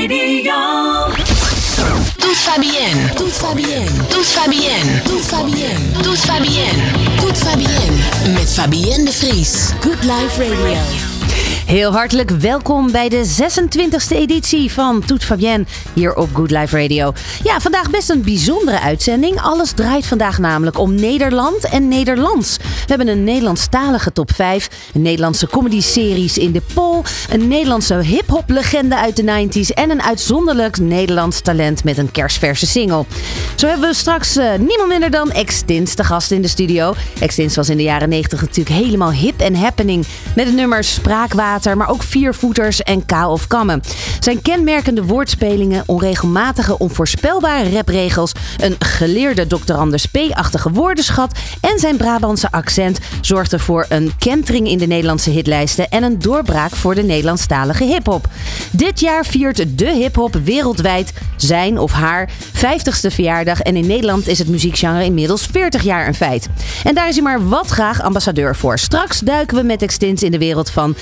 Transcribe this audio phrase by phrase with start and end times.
[0.00, 0.54] Radio.
[2.18, 3.14] Tout va bien.
[3.16, 3.84] Tout va bien.
[4.08, 5.02] Tout va bien.
[5.04, 6.02] Tout va bien.
[6.04, 6.70] Tout va bien.
[7.20, 8.32] Tout va bien.
[8.32, 9.74] Met Fabienne de Vries.
[9.82, 11.17] Good Life Radio.
[11.68, 17.12] Heel hartelijk welkom bij de 26e editie van Toet Fabienne hier op Good Life Radio.
[17.42, 19.40] Ja, vandaag best een bijzondere uitzending.
[19.40, 22.56] Alles draait vandaag namelijk om Nederland en Nederlands.
[22.56, 28.50] We hebben een Nederlandstalige top 5, een Nederlandse comedy-series in de poll, een Nederlandse hip-hop
[28.50, 33.04] legende uit de 90s en een uitzonderlijk Nederlands talent met een kerstverse single.
[33.54, 36.94] Zo hebben we straks eh, niemand minder dan Extins te gast in de studio.
[37.20, 41.56] Extins was in de jaren 90 natuurlijk helemaal hip en happening met het nummer Spraakwater
[41.64, 43.82] maar ook viervoeters en kaal of kammen.
[44.20, 49.72] Zijn kenmerkende woordspelingen, onregelmatige, onvoorspelbare rapregels, een geleerde Dr.
[49.72, 55.88] Anders P-achtige woordenschat en zijn Brabantse accent zorgden voor een kentering in de Nederlandse hitlijsten
[55.88, 58.26] en een doorbraak voor de Nederlandstalige hip-hop.
[58.70, 64.38] Dit jaar viert de hip-hop wereldwijd zijn of haar 50ste verjaardag en in Nederland is
[64.38, 66.48] het muziekgenre inmiddels 40 jaar een feit.
[66.84, 68.78] En daar is hij maar wat graag ambassadeur voor.
[68.78, 70.96] Straks duiken we met Extins in de wereld van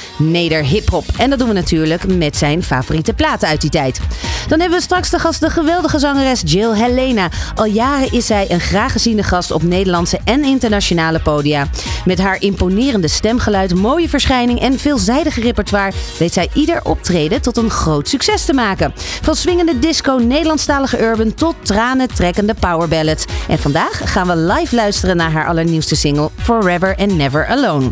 [0.55, 1.05] Hip-hop.
[1.19, 4.00] En dat doen we natuurlijk met zijn favoriete platen uit die tijd.
[4.48, 7.28] Dan hebben we straks de gast de geweldige zangeres Jill Helena.
[7.55, 11.69] Al jaren is zij een graag geziene gast op Nederlandse en internationale podia.
[12.05, 17.70] Met haar imponerende stemgeluid, mooie verschijning en veelzijdige repertoire weet zij ieder optreden tot een
[17.70, 18.92] groot succes te maken.
[19.22, 23.25] Van swingende disco, Nederlandstalige urban tot tranen trekkende powerballads.
[23.48, 27.91] En vandaag gaan we live luisteren naar haar allernieuwste single Forever and Never Alone.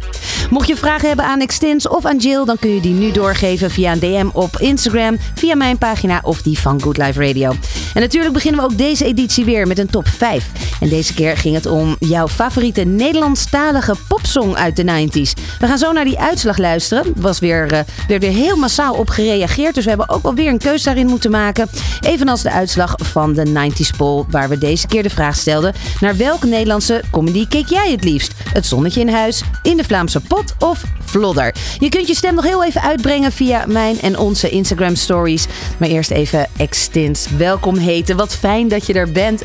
[0.50, 3.70] Mocht je vragen hebben aan Extins of aan Jill, dan kun je die nu doorgeven
[3.70, 7.54] via een DM op Instagram, via mijn pagina of die van Good Life Radio.
[7.94, 10.50] En natuurlijk beginnen we ook deze editie weer met een top 5.
[10.80, 15.42] En deze keer ging het om jouw favoriete Nederlandstalige popsong uit de 90s.
[15.58, 17.04] We gaan zo naar die uitslag luisteren.
[17.04, 17.68] Er was weer,
[18.08, 21.06] werd weer heel massaal op gereageerd, dus we hebben ook wel weer een keuze daarin
[21.06, 21.68] moeten maken.
[22.00, 26.16] Evenals de uitslag van de 90s poll, waar we deze keer de vraag stelden: naar
[26.16, 28.32] welke Nederlandse comedy keek jij het liefst?
[28.52, 31.54] Het zonnetje in huis, in de Vlaamse pot of Vlodder?
[31.78, 35.46] Je kunt je stem nog heel even uitbrengen via mijn en onze Instagram stories.
[35.78, 37.26] Maar eerst even Extins.
[37.36, 38.16] Welkom heten.
[38.16, 39.42] Wat fijn dat je er bent.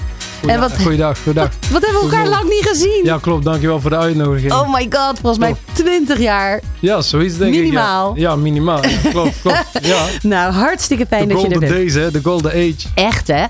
[0.47, 1.49] En wat, goeiedag, goeiedag.
[1.71, 3.01] Wat hebben we elkaar lang niet gezien?
[3.03, 3.43] Ja, klopt.
[3.43, 4.53] Dankjewel voor de uitnodiging.
[4.53, 6.61] Oh my god, volgens mij 20 jaar.
[6.79, 8.11] Ja, zoiets denk minimaal.
[8.11, 8.17] ik.
[8.17, 8.87] Ja, ja minimaal.
[8.87, 9.65] Ja, klopt, klopt.
[9.81, 10.05] Ja.
[10.21, 11.61] nou, hartstikke fijn dat je er bent.
[11.61, 12.11] De golden days, hè.
[12.11, 12.87] De golden age.
[12.93, 13.41] Echt, hè?
[13.41, 13.49] Ja.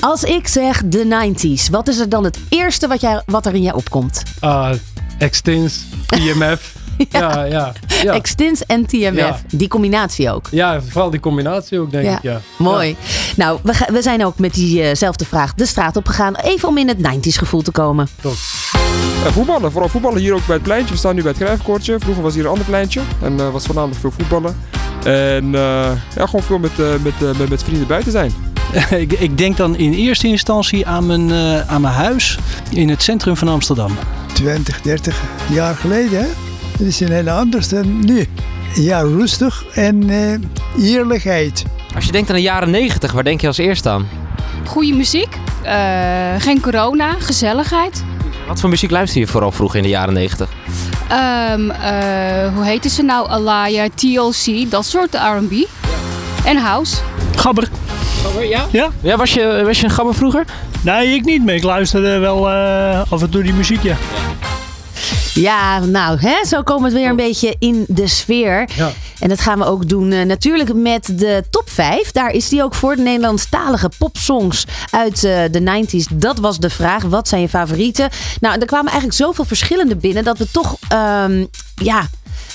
[0.00, 3.54] Als ik zeg de 90s, wat is er dan het eerste wat, jij, wat er
[3.54, 4.22] in jij opkomt?
[4.44, 4.70] Uh,
[5.18, 5.84] Extins,
[6.16, 6.72] IMF.
[7.10, 7.72] Ja, ja.
[8.02, 8.12] ja.
[8.12, 9.14] Extins en TMF.
[9.14, 9.40] Ja.
[9.50, 10.48] Die combinatie ook.
[10.50, 12.16] Ja, vooral die combinatie ook, denk ja.
[12.16, 12.22] ik.
[12.22, 12.40] Ja.
[12.58, 12.96] Mooi.
[13.36, 16.36] Nou, we, we, zijn ook met diezelfde uh vraag de straat op gegaan.
[16.36, 18.08] Even om in het 90s gevoel te komen.
[18.20, 18.32] Top.
[18.32, 20.92] Uh, voetballen, vooral voetballen hier ook bij het pleintje.
[20.92, 21.98] We staan nu bij het Grijfkoortje.
[21.98, 23.00] Vroeger was hier een ander pleintje.
[23.22, 24.56] En uh, was voornamelijk veel voetballen.
[25.04, 28.32] En ja, gewoon veel met, met, met, met vrienden buiten zijn.
[29.04, 32.38] ik, ik, denk dan in eerste instantie aan mijn, uh, aan mijn huis
[32.70, 33.92] in het centrum van Amsterdam.
[34.32, 36.51] 20, 30 jaar geleden, hè?
[36.82, 38.26] Het is een hele anders dan nu.
[38.74, 40.38] Ja, rustig en uh,
[40.78, 41.64] eerlijkheid.
[41.94, 44.08] Als je denkt aan de jaren 90, waar denk je als eerste aan?
[44.64, 45.72] Goede muziek, uh,
[46.38, 48.04] geen corona, gezelligheid.
[48.48, 50.48] Wat voor muziek luister je vooral vroeger in de jaren 90?
[50.48, 51.76] Um, uh,
[52.54, 53.28] hoe heette ze nou?
[53.28, 55.52] Alaya, TLC, dat soort R&B.
[55.52, 55.66] Ja.
[56.44, 56.96] En house.
[57.36, 57.68] Gabber.
[58.22, 58.66] Gabber, ja?
[58.70, 58.90] Ja.
[59.00, 60.44] ja was, je, was je een gabber vroeger?
[60.80, 63.96] Nee, ik niet, maar ik luisterde wel uh, af en toe die muziek, ja.
[63.96, 64.51] Ja,
[65.86, 68.68] nou, hè, zo komen we weer een beetje in de sfeer.
[68.76, 68.92] Ja.
[69.18, 72.10] En dat gaan we ook doen uh, natuurlijk met de top 5.
[72.10, 76.16] Daar is die ook voor, de Nederlandstalige popsongs uit uh, de 90s.
[76.16, 78.10] Dat was de vraag, wat zijn je favorieten?
[78.40, 82.08] Nou, er kwamen eigenlijk zoveel verschillende binnen dat we toch, um, ja...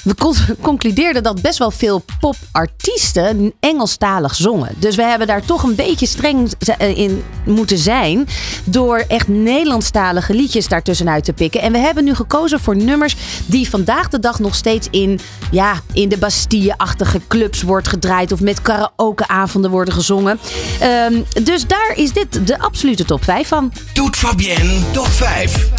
[0.08, 4.76] We concludeerden dat best wel veel popartiesten Engelstalig zongen.
[4.78, 8.28] Dus we hebben daar toch een beetje streng in moeten zijn.
[8.64, 11.62] Door echt Nederlandstalige liedjes daartussenuit te pikken.
[11.62, 15.20] En we hebben nu gekozen voor nummers die vandaag de dag nog steeds in,
[15.52, 18.32] ja, in de Bastille-achtige clubs wordt gedraaid.
[18.32, 20.40] Of met karaokeavonden worden gezongen.
[21.12, 23.72] Um, dus daar is dit de absolute top 5 van.
[23.94, 25.70] Doet Fabienne top 5.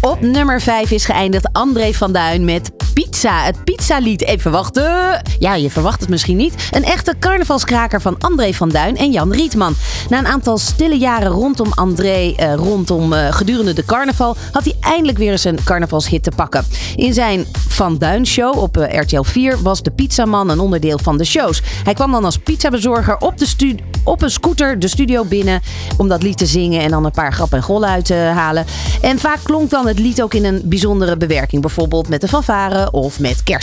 [0.00, 3.44] Op nummer 5 is geëindigd André van Duin met Pizza.
[3.44, 4.24] Het pizzalied.
[4.24, 5.22] Even wachten.
[5.38, 6.68] Ja, je verwacht het misschien niet.
[6.70, 9.74] Een echte carnavalskraker van André van Duin en Jan Rietman.
[10.08, 14.74] Na een aantal stille jaren rondom André, uh, rondom uh, gedurende de carnaval, had hij
[14.80, 16.64] eindelijk weer eens een carnavalshit te pakken.
[16.96, 21.18] In zijn Van Duin show op uh, RTL 4 was de pizzaman een onderdeel van
[21.18, 21.62] de shows.
[21.84, 25.60] Hij kwam dan als pizzabezorger op, de stu op een scooter de studio binnen
[25.96, 28.64] om dat lied te zingen en dan een paar grappen en gollen uit te halen.
[29.00, 31.62] En vaak klonk dan het lied ook in een bijzondere bewerking.
[31.62, 33.57] Bijvoorbeeld met de fanfare of met kerst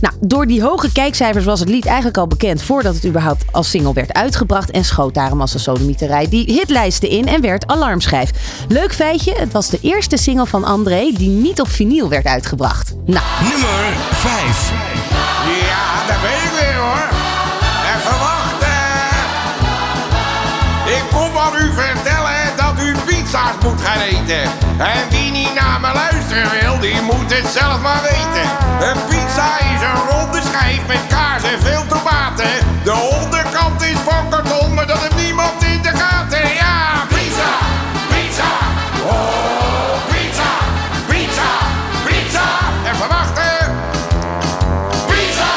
[0.00, 3.70] Nou, door die hoge kijkcijfers was het lied eigenlijk al bekend voordat het überhaupt als
[3.70, 4.70] single werd uitgebracht.
[4.70, 8.30] En schoot daarom als een sodemieterij die hitlijsten in en werd alarmschijf.
[8.68, 12.94] Leuk feitje, het was de eerste single van André die niet op vinyl werd uitgebracht.
[13.04, 14.87] Nou, Nummer 5.
[23.28, 24.42] Pizza's moet gaan eten.
[24.78, 28.48] En wie niet naar me luisteren wil, die moet het zelf maar weten.
[28.88, 32.52] Een pizza is een ronde schijf met kaas en veel tomaten.
[32.84, 36.54] De onderkant is van karton, maar dat heeft niemand in de gaten.
[36.54, 37.50] Ja, pizza,
[38.08, 38.50] pizza.
[39.04, 40.50] Oh, pizza,
[41.08, 41.50] pizza,
[42.06, 42.46] pizza.
[42.92, 43.56] Even wachten.
[45.06, 45.52] Pizza!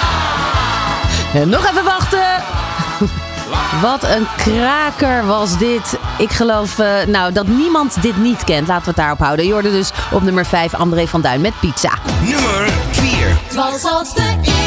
[1.33, 2.00] En nog even wachten.
[3.81, 5.97] Wat een kraker was dit.
[6.17, 8.67] Ik geloof eh, nou, dat niemand dit niet kent.
[8.67, 9.45] Laten we het daarop houden.
[9.45, 11.91] Je hoorde dus op nummer 5 André van Duin met pizza.
[12.23, 13.27] Nummer 4.
[13.27, 14.60] Het was als de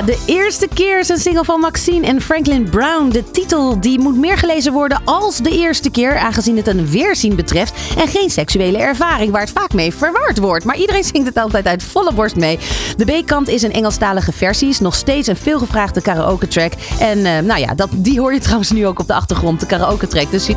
[0.00, 3.08] De eerste keer is een single van Maxine en Franklin Brown.
[3.08, 7.36] De titel die moet meer gelezen worden als de eerste keer, aangezien het een weerzien
[7.36, 10.64] betreft en geen seksuele ervaring waar het vaak mee verward wordt.
[10.64, 12.58] Maar iedereen zingt het altijd uit volle borst mee.
[12.96, 16.72] De B-kant is een Engelstalige versie, is nog steeds een veelgevraagde karaoke track.
[16.98, 19.66] En eh, nou ja, dat, die hoor je trouwens nu ook op de achtergrond, de
[19.66, 20.30] karaoke track.
[20.30, 20.48] Dus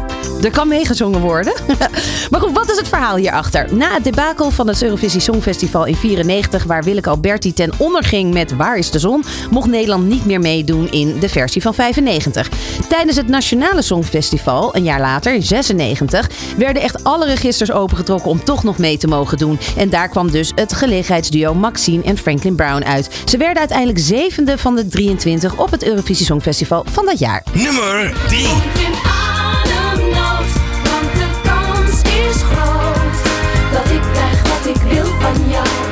[0.44, 1.54] er kan meegezongen worden.
[2.32, 3.76] maar goed, wat is het verhaal hierachter?
[3.76, 8.34] Na het debakel van het Eurovisie Songfestival in 94, waar Willeke Alberti ten onder ging
[8.34, 12.50] met Waar is de zon, mocht Nederland niet meer meedoen in de versie van 95.
[12.90, 18.44] Tijdens het Nationale Songfestival, een jaar later, in 96, werden echt alle registers opengetrokken om
[18.44, 19.60] toch nog mee te mogen doen.
[19.78, 23.10] En daar kwam dus het gelegenheidsduo Maxine en Franklin Brown uit.
[23.26, 27.44] Ze werden uiteindelijk zevende van de 23 op het Eurovisie Songfestival van dat jaar.
[27.54, 28.40] Nummer 3.
[28.40, 30.52] Ik in ademnood,
[30.84, 33.24] want de kans is groot
[33.72, 35.85] dat ik krijg wat ik wil van jou.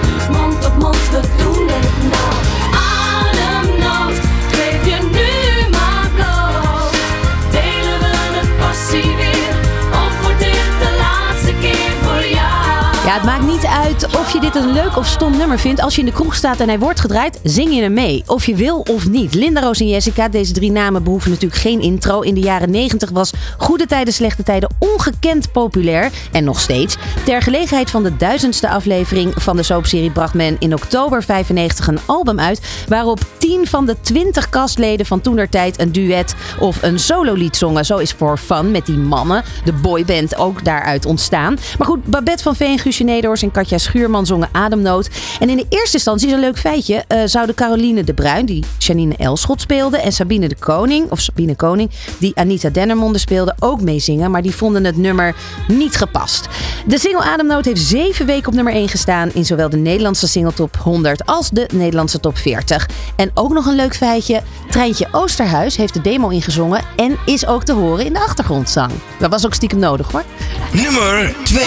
[13.92, 15.82] Of je dit een leuk of stom nummer vindt.
[15.82, 18.24] Als je in de kroeg staat en hij wordt gedraaid, zing je hem mee.
[18.28, 19.34] Of je wil of niet.
[19.34, 22.20] Linda, Roos en Jessica, deze drie namen behoeven natuurlijk geen intro.
[22.20, 26.12] In de jaren 90 was Goede Tijden, Slechte Tijden ongekend populair.
[26.32, 26.96] En nog steeds.
[27.26, 32.00] Ter gelegenheid van de duizendste aflevering van de soapserie bracht men in oktober 95 een
[32.06, 32.62] album uit.
[32.88, 37.86] Waarop 10 van de 20 kastleden van toenertijd een duet of een sololied zongen.
[37.86, 41.58] Zo is For Fun met die mannen, de boyband, ook daaruit ontstaan.
[41.78, 45.10] Maar goed, Babette van Veen, Guusje en Katja Schuurman zongen Ademnood.
[45.40, 47.04] En in de eerste instantie is een leuk feitje.
[47.08, 51.56] eh, zouden Caroline de Bruin, die Janine Elschot speelde, en Sabine de Koning, of Sabine
[51.56, 54.32] Koning, die Anita Dennermonde speelde, ook meezingen.
[54.32, 55.36] Maar die vonden het nummer
[55.68, 56.48] niet gepast.
[56.88, 60.54] De single Ademnood heeft zeven weken op nummer 1 gestaan in zowel de Nederlandse single
[60.54, 62.90] top 100 als de Nederlandse top 40.
[63.16, 64.42] En ook nog een leuk feitje.
[64.70, 68.92] Treintje Oosterhuis heeft de demo ingezongen en is ook te horen in de achtergrondzang.
[69.20, 70.24] Dat was ook stiekem nodig hoor.
[70.72, 71.64] Nummer 2.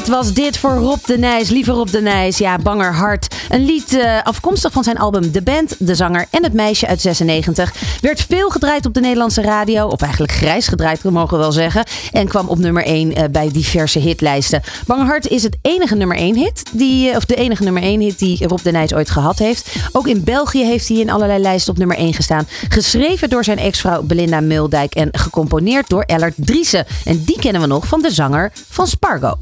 [0.00, 1.48] Hit was dit voor Rob de Nijs.
[1.48, 3.34] Lieve Rob de Nijs, ja, Banger Hart.
[3.48, 7.00] Een lied eh, afkomstig van zijn album De Band, De Zanger en Het Meisje uit
[7.00, 7.74] 96.
[8.00, 9.86] Werd veel gedraaid op de Nederlandse radio.
[9.86, 11.84] Of eigenlijk grijs gedraaid, mogen we wel zeggen.
[12.12, 14.62] En kwam op nummer 1 eh, bij diverse hitlijsten.
[14.86, 16.62] Banger Hart is het enige nummer 1 hit.
[16.72, 19.76] Die, eh, of de enige nummer 1 hit die Rob de Nijs ooit gehad heeft.
[19.92, 22.46] Ook in België heeft hij in allerlei lijsten op nummer 1 gestaan.
[22.68, 24.94] Geschreven door zijn ex-vrouw Belinda Muldijk.
[24.94, 26.86] En gecomponeerd door Ellert Driessen.
[27.04, 29.38] En die kennen we nog van de zanger van Spargo.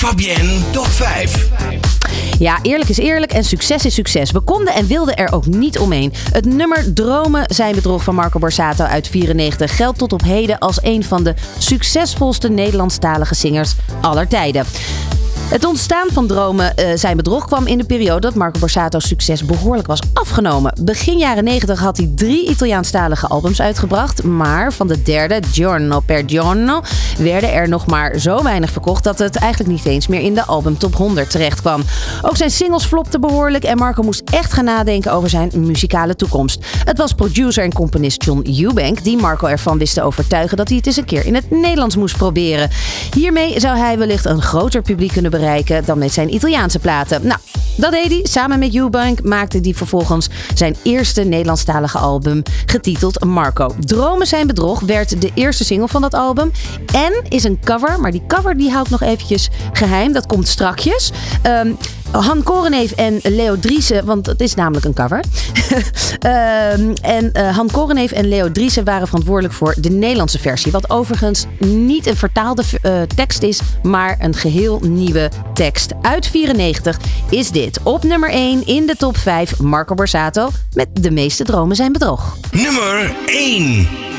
[0.00, 1.48] Fabienne top 5.
[2.38, 4.30] Ja, eerlijk is eerlijk en succes is succes.
[4.30, 6.12] We konden en wilden er ook niet omheen.
[6.32, 10.82] Het nummer Dromen zijn bedrog van Marco Borsato uit 94 geldt tot op heden als
[10.82, 14.64] een van de succesvolste Nederlandstalige zingers aller tijden.
[15.50, 19.44] Het ontstaan van Dromen eh, zijn bedrog kwam in de periode dat Marco Borsato's succes
[19.44, 20.72] behoorlijk was afgenomen.
[20.82, 26.22] Begin jaren 90 had hij drie Italiaanstalige albums uitgebracht, maar van de derde, Giorno per
[26.26, 26.82] Giorno,
[27.18, 30.44] werden er nog maar zo weinig verkocht dat het eigenlijk niet eens meer in de
[30.44, 31.82] album top 100 terecht kwam.
[32.22, 36.64] Ook zijn singles flopten behoorlijk en Marco moest echt gaan nadenken over zijn muzikale toekomst.
[36.84, 40.76] Het was producer en componist John Eubank die Marco ervan wist te overtuigen dat hij
[40.76, 42.70] het eens een keer in het Nederlands moest proberen.
[43.14, 45.38] Hiermee zou hij wellicht een groter publiek kunnen bereiken
[45.84, 47.26] dan met zijn Italiaanse platen.
[47.26, 47.40] Nou,
[47.76, 48.20] dat deed hij.
[48.22, 53.74] Samen met Eubank maakte hij vervolgens zijn eerste Nederlandstalige album, getiteld Marco.
[53.78, 56.50] Dromen zijn bedrog werd de eerste single van dat album.
[56.94, 60.12] En is een cover, maar die cover die houdt nog eventjes geheim.
[60.12, 61.10] Dat komt strakjes.
[61.42, 61.72] Ehm,
[62.10, 65.24] Han Koreneef en Leo Driessen, want het is namelijk een cover.
[66.20, 70.72] Ehm, en eh, Han Koreneef en Leo Driessen waren verantwoordelijk voor de Nederlandse versie.
[70.72, 75.92] Wat overigens niet een vertaalde eh, tekst is, maar een geheel nieuwe tekst.
[76.02, 76.98] Uit 94
[77.30, 81.76] is dit op nummer 1 in de top 5 Marco Borsato met De meeste dromen
[81.76, 82.36] zijn bedrog.
[82.50, 84.09] Nummer 1.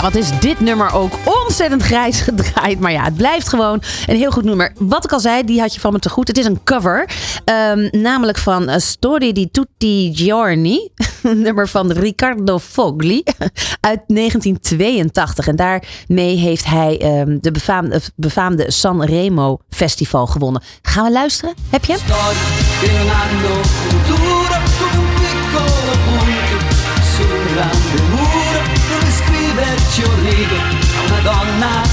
[0.00, 2.80] Wat is dit nummer ook ontzettend grijs gedraaid.
[2.80, 4.72] Maar ja, het blijft gewoon een heel goed nummer.
[4.78, 6.28] Wat ik al zei, die had je van me te goed.
[6.28, 7.10] Het is een cover.
[7.44, 10.88] Ehm, namelijk van uh, Story di Tutti Giorni.
[11.22, 13.22] Nummer van Riccardo Fogli.
[13.90, 15.46] Uit 1982.
[15.48, 20.62] En daarmee heeft hij ehm, de befaamde, het befaamde Sanremo Festival gewonnen.
[20.82, 21.54] Gaan we luisteren?
[21.70, 22.00] Heb je hem?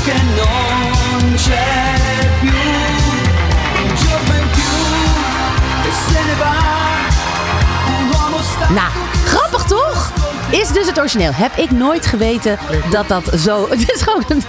[0.08, 2.50] Che non c'è più
[3.84, 4.72] un giorno più
[5.84, 5.94] e
[8.74, 8.92] Nou,
[9.26, 10.12] grappig toch?
[10.52, 11.34] Is dus het origineel.
[11.34, 12.58] Heb ik nooit geweten
[12.92, 13.68] dat dat zo...
[13.70, 14.44] Het is gewoon een,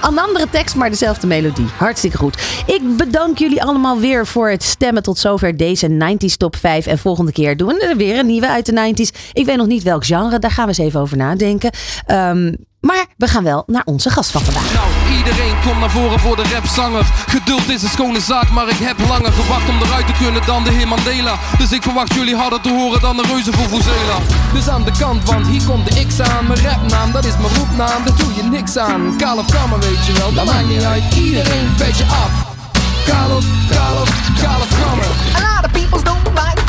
[0.00, 1.66] een andere tekst, maar dezelfde melodie.
[1.76, 2.62] Hartstikke goed.
[2.66, 6.86] Ik bedank jullie allemaal weer voor het stemmen tot zover deze 90s top 5.
[6.86, 9.32] En volgende keer doen we er weer een nieuwe uit de 90s.
[9.32, 11.70] Ik weet nog niet welk genre, daar gaan we eens even over nadenken.
[12.06, 14.72] Ehm, maar we gaan wel naar onze gast van vandaag.
[14.72, 17.04] Nou, iedereen komt naar voren voor de rapzanger.
[17.26, 20.64] Geduld is een schone zaak, maar ik heb langer gewacht om eruit te kunnen dan
[20.64, 21.34] de heer Mandela.
[21.58, 24.18] Dus ik verwacht jullie harder te horen dan de reuze voor Vuvuzela.
[24.52, 26.46] Dus aan de kant, want hier komt de X aan.
[26.46, 29.16] Mijn rapnaam, dat is mijn roepnaam, daar doe je niks aan.
[29.16, 31.14] Kaal of Kammer, weet je wel, dat maakt niet uit.
[31.14, 32.32] Iedereen beetje af.
[33.06, 34.08] Kaal of, kaal of,
[34.42, 35.06] kaal of Kammer.
[35.36, 36.59] A lot of people don't like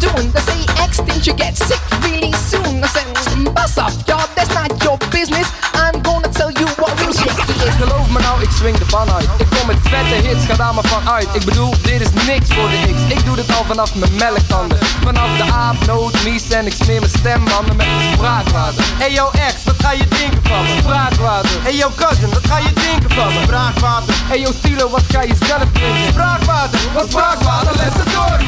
[0.00, 0.30] Doing.
[0.32, 2.84] They say extinct, you get sick really soon.
[2.84, 2.88] I
[3.34, 5.48] "Mm, bust up, y'all, that's not your business.
[5.74, 7.74] I'm gonna tell you what real shit is.
[7.80, 9.28] Geloof me nou, ik swing de pan uit.
[9.38, 11.28] Ik kom met vette hits, ga daar maar van uit.
[11.32, 13.14] Ik bedoel, dit is niks voor de X.
[13.14, 14.78] Ik doe dit al vanaf mijn melktanden.
[15.02, 18.84] Vanaf de aapnoot, mies en ik smeer mijn stembanden met spraakwater.
[18.98, 20.64] Hey yo ex, wat ga je drinken van?
[20.78, 21.50] Spraakwater.
[21.62, 23.30] Hey yo cousin, wat ga je drinken van?
[23.42, 24.14] Spraakwater.
[24.28, 26.06] Hey yo stilo, wat ga je zelf drinken?
[26.12, 28.40] Spraakwater, wat spraakwater, let's door.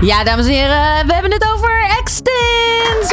[0.00, 3.08] Ja, dames en heren, we hebben het over Extins.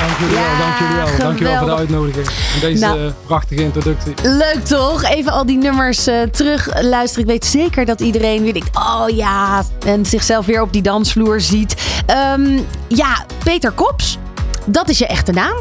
[0.00, 1.16] Dank jullie wel, dank jullie wel.
[1.18, 2.26] Dank jullie wel voor de uitnodiging.
[2.26, 3.06] En deze Nou.
[3.06, 4.14] eh, prachtige introductie.
[4.22, 5.02] Leuk toch?
[5.04, 7.24] Even al die nummers eh, terug luisteren.
[7.24, 11.40] Ik weet zeker dat iedereen weer denkt, oh ja, en zichzelf weer op die dansvloer
[11.40, 11.74] ziet.
[12.06, 12.58] Ehm,
[12.88, 14.18] ja, Peter Kops,
[14.66, 15.56] dat is je echte naam.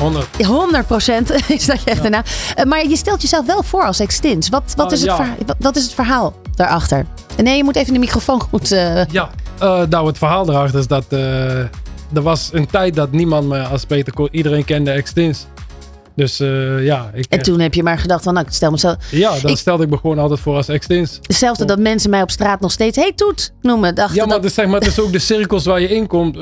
[0.00, 0.26] 100.
[0.46, 2.22] 100% is dat je echte naam.
[2.54, 4.48] Eh, maar je stelt jezelf wel voor als Extins.
[4.48, 5.16] Wat, wat, Oh, is, het ja.
[5.16, 7.06] verha- wat, wat is het verhaal daarachter?
[7.42, 8.72] Nee, je moet even de microfoon goed...
[8.72, 11.58] eh, Ja, eh, nou het verhaal erachter is dat eh,
[12.14, 15.46] er was een tijd dat niemand me als Peter Ko- Iedereen kende Extins.
[16.16, 16.36] Dus
[16.80, 18.96] ja, ik, En toen heb je maar gedacht van, nou, ik stel mezelf...
[19.10, 21.18] ja, dan ik- stelde ik me gewoon altijd voor als Extins.
[21.22, 23.94] Hetzelfde dat mensen mij op straat nog steeds Hey Toet noemen.
[23.94, 24.36] Dachten Ja, maar dat...
[24.42, 26.36] het is, zeg maar het is ook de cirkels waar je in komt.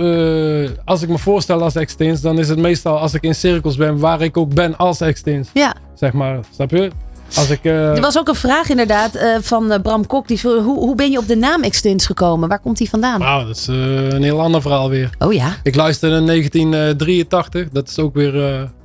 [0.85, 3.99] Als ik me voorstel als Extins, dan is het meestal als ik in cirkels ben
[3.99, 5.49] waar ik ook ben als Extins.
[5.55, 5.75] Ja.
[5.95, 6.91] Zeg maar, snap je?
[7.37, 10.29] Als ik, eh, Er was ook een vraag inderdaad eh, van eh, Bram Kok.
[10.29, 12.49] Die vroeg, hoe, hoe ben je op de naam Extins gekomen?
[12.49, 13.21] Waar komt die vandaan?
[13.21, 15.11] Nou, dat is een heel ander verhaal weer.
[15.19, 15.57] Oh ja?
[15.63, 17.69] Ik luisterde in 1983.
[17.73, 18.35] Dat is ook weer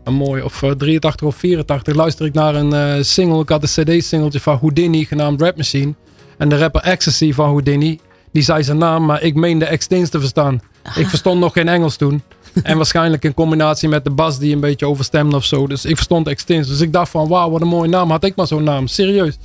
[0.04, 0.42] een mooi.
[0.42, 3.42] Of eh, 83 of 84 luister ik naar een single.
[3.42, 5.94] Ik had een cd-singeltje van Houdini genaamd Rap Machine.
[6.38, 8.00] En de rapper Ecstasy van Houdini.
[8.32, 10.62] Die zei zijn naam, maar ik meende Extins te verstaan.
[10.96, 12.24] Ik verstond nog geen Engels toen.
[12.64, 15.68] En waarschijnlijk in combinatie met de bas die een beetje overstemde of zo.
[15.68, 16.68] Dus ik verstond Extins.
[16.68, 18.10] Dus ik dacht van wauw, wat een mooie naam.
[18.10, 18.88] Had ik maar zo'n naam.
[18.88, 19.38] Serieus.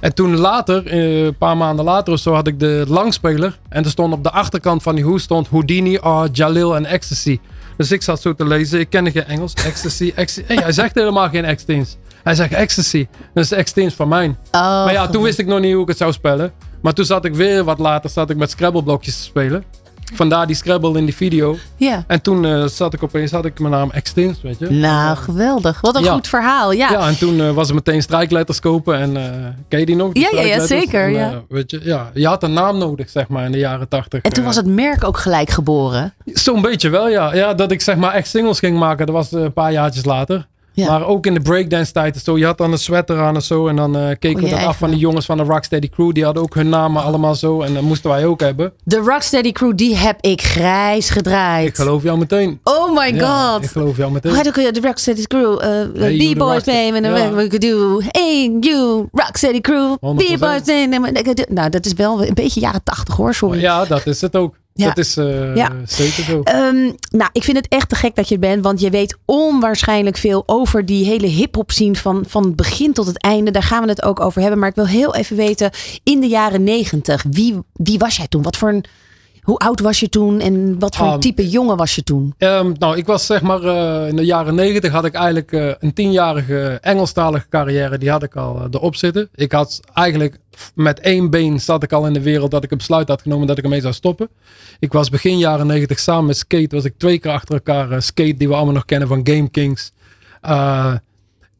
[0.00, 3.58] En toen later, eh, een paar maanden later of zo, had ik de langspeler.
[3.68, 7.38] En er stond op de achterkant van die hoes stond Houdini, R, Jalil en Ecstasy.
[7.76, 8.80] Dus ik zat zo te lezen.
[8.80, 9.54] Ik kende geen Engels.
[9.54, 10.46] Ecstasy, ecstasy.
[10.46, 11.96] Hey, hij zegt helemaal geen ecstasy.
[12.22, 13.06] Hij zegt ecstasy.
[13.34, 14.26] Dat is ecstasy van mij.
[14.26, 16.52] Oh, maar ja, toen wist ik nog niet hoe ik het zou spellen.
[16.82, 19.64] Maar toen zat ik weer wat later zat ik met Scrabble blokjes te spelen.
[20.14, 21.56] Vandaar die Scrabble in die video.
[21.76, 22.04] Ja.
[22.06, 24.70] En toen eh, zat ik opeens, had ik mijn naam Extins, weet je.
[24.70, 25.80] Nou, geweldig.
[25.80, 26.12] Wat een Ja.
[26.12, 26.72] goed verhaal.
[26.72, 26.90] Ja.
[26.90, 28.98] Ja, en toen eh, was het meteen strijkletters kopen.
[28.98, 29.22] En eh,
[29.68, 30.12] ken je die nog?
[30.12, 31.42] die Ja, ja, zeker, En, ja.
[31.48, 34.22] weet je, ja, je had een naam nodig, zeg maar, in de jaren tachtig.
[34.22, 36.14] En toen was het merk ook gelijk geboren.
[36.24, 37.34] Zo'n beetje wel, ja.
[37.34, 37.54] ja.
[37.54, 40.46] Dat ik zeg maar echt singles ging maken, dat was een paar jaartjes later.
[40.88, 42.38] Maar ook in de breakdance tijd en zo.
[42.38, 43.66] Je had dan een sweater aan en zo.
[43.68, 46.12] En dan eh, keken we dat af van die jongens van de Rocksteady Crew.
[46.12, 47.60] Die hadden ook hun namen allemaal zo.
[47.60, 48.72] En dat moesten wij ook hebben.
[48.84, 51.68] De Rocksteady Crew, die heb ik grijs gedraaid.
[51.68, 52.60] Ik geloof jou meteen.
[52.64, 53.64] Oh my Ja, god.
[53.64, 54.36] ik geloof jou meteen.
[54.46, 55.52] Ook de Rocksteady Crew?
[55.52, 55.68] Uh,
[56.00, 57.30] Hey, the B-Boys name and Ja.
[57.32, 58.00] we could do.
[58.08, 59.96] Hey, you, Rocksteady Crew.
[60.00, 60.36] 100%.
[60.36, 61.12] B-Boys name.
[61.48, 63.60] Nou, dat is wel een beetje jaren tachtig hoor, sorry.
[63.60, 64.54] Ja, dat is het ook.
[64.80, 64.86] Ja.
[64.86, 65.72] Dat is eh, Ja.
[65.86, 66.40] zeker zo.
[66.42, 69.16] Ehm, nou, ik vind het echt te gek dat je er bent, want je weet
[69.24, 73.50] onwaarschijnlijk veel over die hele hip-hop scene van, van het begin tot het einde.
[73.50, 74.58] Daar gaan we het ook over hebben.
[74.58, 75.70] Maar ik wil heel even weten,
[76.02, 78.42] in de jaren negentig, wie, wie was jij toen?
[78.42, 78.84] Wat voor een,
[79.42, 82.34] hoe oud was je toen en wat voor Um, type jongen was je toen?
[82.38, 85.70] Ehm, nou, ik was zeg maar eh, in de jaren negentig had ik eigenlijk eh,
[85.78, 87.98] een tienjarige Engelstalige carrière.
[87.98, 89.28] Die had ik al eh, erop zitten.
[89.34, 90.38] Ik had eigenlijk
[90.74, 93.46] met één been zat ik al in de wereld dat ik een besluit had genomen
[93.46, 94.28] dat ik ermee zou stoppen.
[94.78, 96.74] Ik was begin jaren negentig samen met Skate.
[96.74, 99.92] Was ik twee keer achter elkaar Skate die we allemaal nog kennen van Game Kings.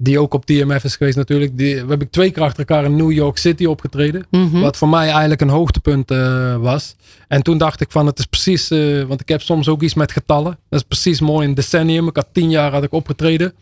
[0.02, 1.58] Die ook op TMF is geweest natuurlijk.
[1.58, 4.26] Die, we hebben twee keer achter elkaar in New York City opgetreden.
[4.30, 4.60] Mhm.
[4.60, 6.96] Wat voor mij eigenlijk een hoogtepunt eh, was.
[7.28, 9.94] En toen dacht ik van het is precies, eh, want ik heb soms ook iets
[9.94, 10.58] met getallen.
[10.68, 12.08] Dat is precies mooi een decennium.
[12.08, 13.52] Ik had tien jaar had ik opgetreden.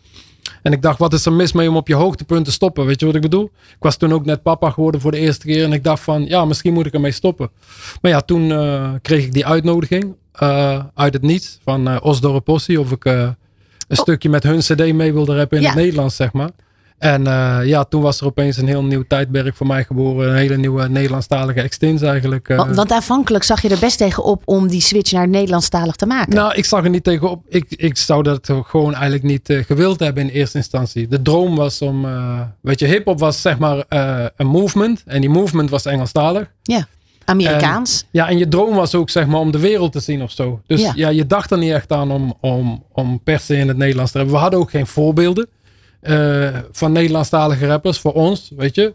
[0.63, 2.87] En ik dacht, wat is er mis mee om op je hoogtepunt te stoppen?
[2.87, 3.51] Weet je wat ik bedoel?
[3.69, 5.65] Ik was toen ook net papa geworden voor de eerste keer.
[5.65, 7.51] En ik dacht van, ja, misschien moet ik ermee stoppen.
[8.01, 10.15] Maar ja, toen eh, kreeg ik die uitnodiging
[10.95, 12.81] uit het niets van Osdorp Possie.
[12.81, 13.05] Of ik
[13.89, 15.69] een stukje met hun cd mee wilde rappen in Ja.
[15.71, 16.51] het Nederlands, zeg maar.
[16.99, 20.29] En eh, ja, toen was er opeens een heel nieuw tijdperk voor mij geboren.
[20.31, 22.49] Een hele nieuwe Nederlandstalige extins eigenlijk.
[22.49, 22.57] eh.
[22.57, 26.07] Want, want aanvankelijk zag je er best tegen op om die switch naar Nederlandstalig te
[26.07, 26.35] maken.
[26.35, 27.43] Nou, ik zag er niet tegenop.
[27.49, 31.09] Ik, ik zou dat gewoon eigenlijk niet eh, gewild hebben in eerste instantie.
[31.09, 32.07] De droom was om,
[32.61, 33.85] weet je, hip-hop was zeg maar
[34.37, 35.03] een movement.
[35.07, 36.51] En die movement was Engelstalig.
[36.63, 36.87] ja,
[37.29, 38.01] Amerikaans.
[38.01, 40.31] En, ja, en je droom was ook zeg maar om de wereld te zien of
[40.31, 40.61] zo.
[40.67, 40.93] Dus Ja.
[40.95, 44.13] ja, je dacht er niet echt aan om, om, om per se in het Nederlands
[44.13, 44.37] te hebben.
[44.37, 45.49] We hadden ook geen voorbeelden
[46.01, 48.95] eh, van Nederlandstalige rappers voor ons, weet je.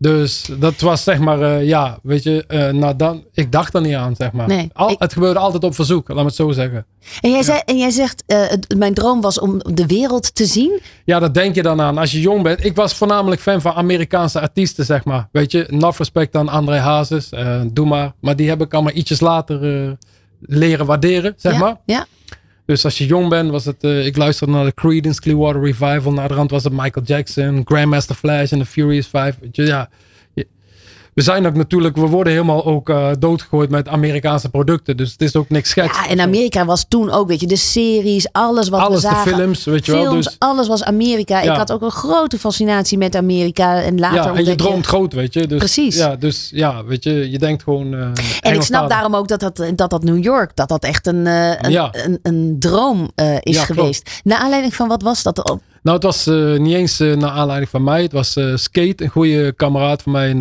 [0.00, 3.80] Dus dat was zeg maar, eh, ja, weet je, eh, nou dan, ik dacht er
[3.80, 4.48] niet aan, zeg maar.
[4.48, 6.86] Nee, Al, Het gebeurde altijd op verzoek, laat me het zo zeggen.
[7.20, 10.46] En jij, zei, en jij zegt, eh, het- mijn droom was om de wereld te
[10.46, 10.80] zien.
[11.04, 12.64] Ja, dat denk je dan aan als je jong bent.
[12.64, 15.28] Ik was voornamelijk fan van Amerikaanse artiesten, zeg maar.
[15.32, 17.30] Weet je, enough respect aan André Hazes,
[17.72, 18.12] doe maar.
[18.20, 19.96] Maar die heb ik allemaal ietsjes later
[20.40, 21.76] leren waarderen, zeg ja, maar.
[21.86, 22.06] Ja.
[22.68, 26.12] Dus als je jong bent, was het, eh, ik luisterde naar de Creedence Clearwater Revival.
[26.12, 29.34] Naar de rand was het Michael Jackson, Grandmaster Flash en de Furious Five.
[29.52, 29.88] Ja.
[31.18, 34.96] We zijn ook natuurlijk, we worden helemaal ook eh, doodgegooid met Amerikaanse producten.
[34.96, 35.96] Dus het is ook niks geks.
[35.98, 39.14] Ja, en Amerika was toen ook, weet je, de series, alles wat Alles, we de
[39.14, 39.34] zagen.
[39.36, 41.40] films, weet je wel, dus- alles was Amerika.
[41.42, 41.50] Ja.
[41.52, 43.82] Ik had ook een grote fascinatie met Amerika.
[43.82, 45.46] En later ja, en je droomt groot, weet je.
[45.46, 45.96] Dus, Precies.
[45.96, 47.94] Ja, dus ja, weet je, je denkt gewoon.
[47.94, 48.00] eh,
[48.40, 51.26] En ik snap daarom ook dat dat, dat, dat New York, dat dat echt een,
[51.26, 51.88] eh, een, Ja.
[51.92, 53.80] een, een droom is Ja, klopt.
[53.80, 54.10] geweest.
[54.24, 55.56] Naar aanleiding van wat was dat?
[55.88, 58.02] Nou, het was eh, niet eens eh, naar aanleiding van mij.
[58.02, 60.36] Het was eh, Skate, een goede kameraad van mij.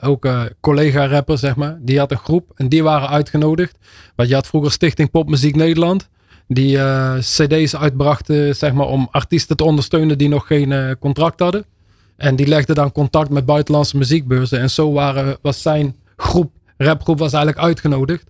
[0.00, 0.28] Ook
[0.60, 1.78] collega-rapper, zeg maar.
[1.80, 3.78] Die had een groep en die waren uitgenodigd.
[4.14, 6.08] Want je had vroeger Stichting Popmuziek Nederland.
[6.48, 6.78] Die
[7.18, 11.64] cd's uitbrachten, zeg maar, om artiesten te ondersteunen die nog geen contract hadden.
[12.16, 14.60] En die legden dan contact met buitenlandse muziekbeurzen.
[14.60, 18.24] En zo waren, was zijn groep, rapgroep, was eigenlijk uitgenodigd.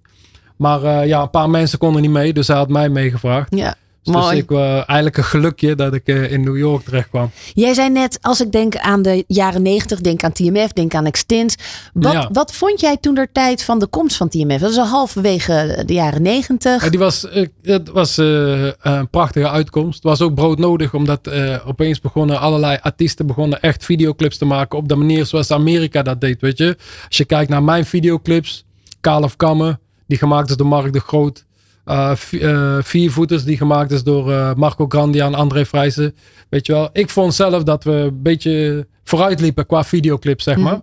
[0.57, 3.57] Maar ja, een paar mensen konden niet mee, dus hij had mij meegevraagd.
[3.57, 4.37] Ja, Dus mooi.
[4.37, 7.31] ik was eigenlijk een gelukje dat ik eh, in New York terecht kwam.
[7.55, 11.07] Jij zei net, als ik denk aan de jaren 90, denk aan TMF, denk aan
[11.07, 11.57] Extins.
[11.93, 12.29] Wat, Ja.
[12.33, 14.61] wat vond jij toen der tijd van de komst van TMF?
[14.61, 16.83] Dat is al halverwege de jaren 90.
[16.83, 19.95] Ja, die was, eh, het was eh, een prachtige uitkomst.
[19.95, 24.79] Het was ook broodnodig, omdat eh, opeens begonnen allerlei artiesten begonnen echt videoclips te maken
[24.79, 26.77] op de manier zoals Amerika dat deed, weet je.
[27.07, 28.65] Als je kijkt naar mijn videoclips,
[29.01, 31.47] Kaal of Kammen, die gemaakt is door Mark de Groot.
[31.89, 36.15] Eh, eh, Viervoeters, die gemaakt is door eh, Marco Grandia en André Vrijzen.
[36.49, 40.57] Weet je wel, ik vond zelf dat we een beetje vooruit liepen qua videoclips, zeg
[40.57, 40.81] maar.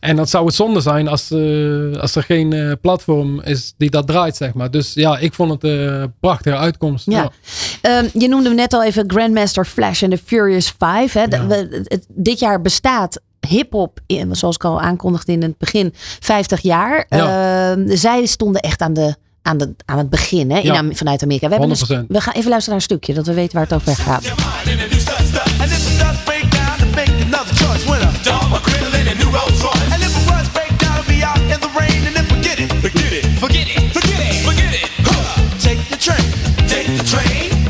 [0.00, 1.30] En dat zou het zonde zijn als,
[2.00, 4.70] als er geen platform is die dat draait, zeg maar.
[4.70, 7.06] Dus ja, ik vond het een prachtige uitkomst.
[7.10, 7.30] Ja.
[7.80, 11.18] Ehm, je noemde net al even Grandmaster Flash en de Furious Five.
[11.18, 11.28] Hè.
[11.28, 13.98] De- we- het- dit jaar bestaat hip-hop,
[14.30, 17.06] zoals ik al aankondigde in het begin, 50 jaar.
[17.08, 17.72] Ja.
[17.72, 20.84] Ehm, zij stonden echt aan de, aan, de, aan het begin hè, in Ja.
[20.92, 21.48] Vanuit Amerika.
[21.48, 22.06] We, hebben dus, 100%.
[22.08, 24.24] we gaan even luisteren naar een stukje, dat we weten waar het over gaat.
[24.24, 24.30] In.
[24.30, 24.96] And in the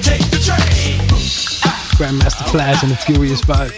[0.03, 0.63] the the the.
[1.97, 3.73] Grandmaster Flash en de Furious 5.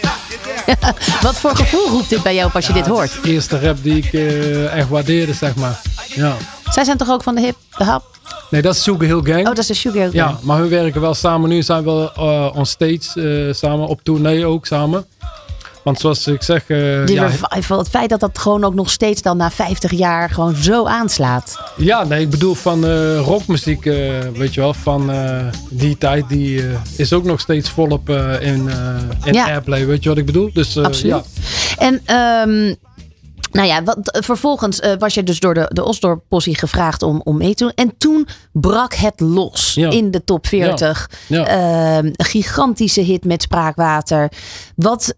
[1.21, 3.23] Wat voor gevoel roept dit bij jou als je dit hoort?
[3.23, 5.81] De eerste rap die ik eh, echt waardeerde, zeg maar.
[6.07, 6.35] Ja.
[6.71, 8.03] Zij zijn toch ook van de hip, de hap?
[8.49, 9.39] Nee, dat is Sugar Hill Gang.
[9.39, 10.37] Oh, dat is de Sugar Hill Ja, Gang.
[10.41, 11.49] maar we werken wel samen.
[11.49, 15.05] Nu zijn we uh, on stage eh, samen, op tournee ook samen.
[15.85, 16.61] Want zoals ik zeg...
[16.69, 19.91] eh, Die ja, revival, het feit dat dat gewoon ook nog steeds dan na 50
[19.91, 21.59] jaar gewoon zo aanslaat.
[21.77, 23.95] ja, nee, ik bedoel van eh, rockmuziek, eh,
[24.33, 25.11] weet je wel, van
[25.69, 26.63] die tijd, die
[26.97, 28.69] is ook nog steeds volop in,
[29.23, 29.45] in Ja.
[29.45, 29.85] airplay.
[29.85, 30.49] Weet je wat ik bedoel?
[30.53, 31.13] Dus, Absoluut.
[31.15, 31.23] Ja.
[31.77, 32.73] En ehm,
[33.51, 37.53] nou ja, wat, vervolgens was je dus door de, de Osdorp-possie gevraagd om, om mee
[37.55, 37.73] te doen.
[37.75, 39.89] En toen brak het los Ja.
[39.89, 41.09] in de top 40.
[41.27, 41.45] Ja.
[41.47, 44.31] Ehm, een gigantische hit met Spraakwater.
[44.75, 45.15] Wat,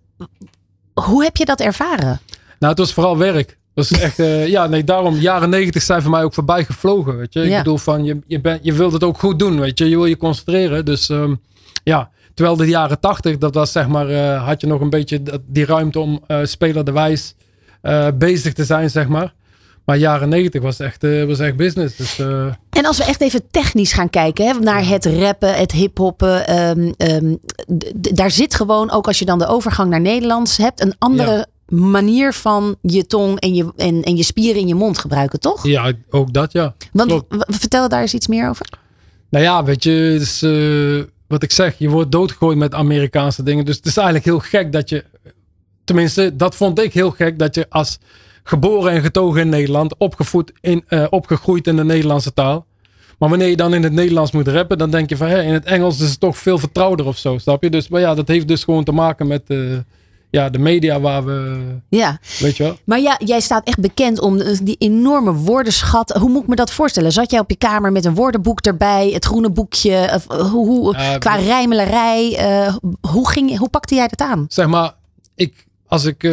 [1.04, 2.20] hoe heb je dat ervaren?
[2.60, 3.58] Nou, het was vooral werk.
[3.74, 7.18] Dat is echt, eh, ja, nee, daarom, jaren negentig zijn voor mij ook voorbij gevlogen,
[7.18, 7.44] weet je.
[7.44, 9.90] Ik bedoel van, je, je, bent je wilt het ook goed doen, weet je.
[9.90, 11.36] Je wil je concentreren, dus ehm,
[11.84, 12.10] ja.
[12.34, 15.66] Terwijl de jaren tachtig, dat was zeg maar, eh, had je nog een beetje die
[15.66, 16.24] ruimte om
[17.82, 19.34] eh, bezig te zijn, zeg maar.
[19.88, 21.96] Maar jaren negentig was echt, eh, was echt business.
[21.96, 25.72] Dus, eh, En als we echt even technisch gaan kijken hè, naar het rappen, het
[25.72, 26.44] hiphoppen.
[27.78, 31.48] d- daar zit gewoon, ook als je dan de overgang naar Nederlands hebt, een andere
[31.68, 35.68] manier van je tong en je, en, en je spieren in je mond gebruiken, toch?
[35.68, 36.76] ja, ook dat, ja.
[36.92, 38.66] Want vertel daar eens iets meer over.
[39.30, 43.66] Nou ja, weet je, eh, wat ik zeg, je wordt doodgegooid met Amerikaanse dingen.
[43.66, 45.04] Dus het is eigenlijk heel gek dat je,
[45.84, 47.98] tenminste, dat vond ik heel gek, dat je als
[48.48, 52.66] geboren en getogen in Nederland, opgevoed in, eh, opgegroeid in de Nederlandse taal.
[53.18, 55.54] Maar wanneer je dan in het Nederlands moet rappen, dan denk je van, hé, in
[55.54, 57.70] het Engels is het toch veel vertrouwder of zo, snap je?
[57.70, 59.58] Dus, maar ja, dat heeft dus gewoon te maken met eh,
[60.30, 62.78] ja, de media waar we, Ja, weet je wel.
[62.86, 66.10] maar ja, jij staat echt bekend om die enorme woordenschat.
[66.12, 67.12] Hoe moet ik me dat voorstellen?
[67.12, 70.12] Zat jij op je kamer met een woordenboek erbij, het groene boekje?
[70.14, 72.76] Of, eh, hoe, hoe, qua rijmelarij, eh,
[73.12, 74.46] hoe, ging, hoe pakte jij dat aan?
[74.48, 74.94] zeg maar,
[75.36, 76.24] ik, als ik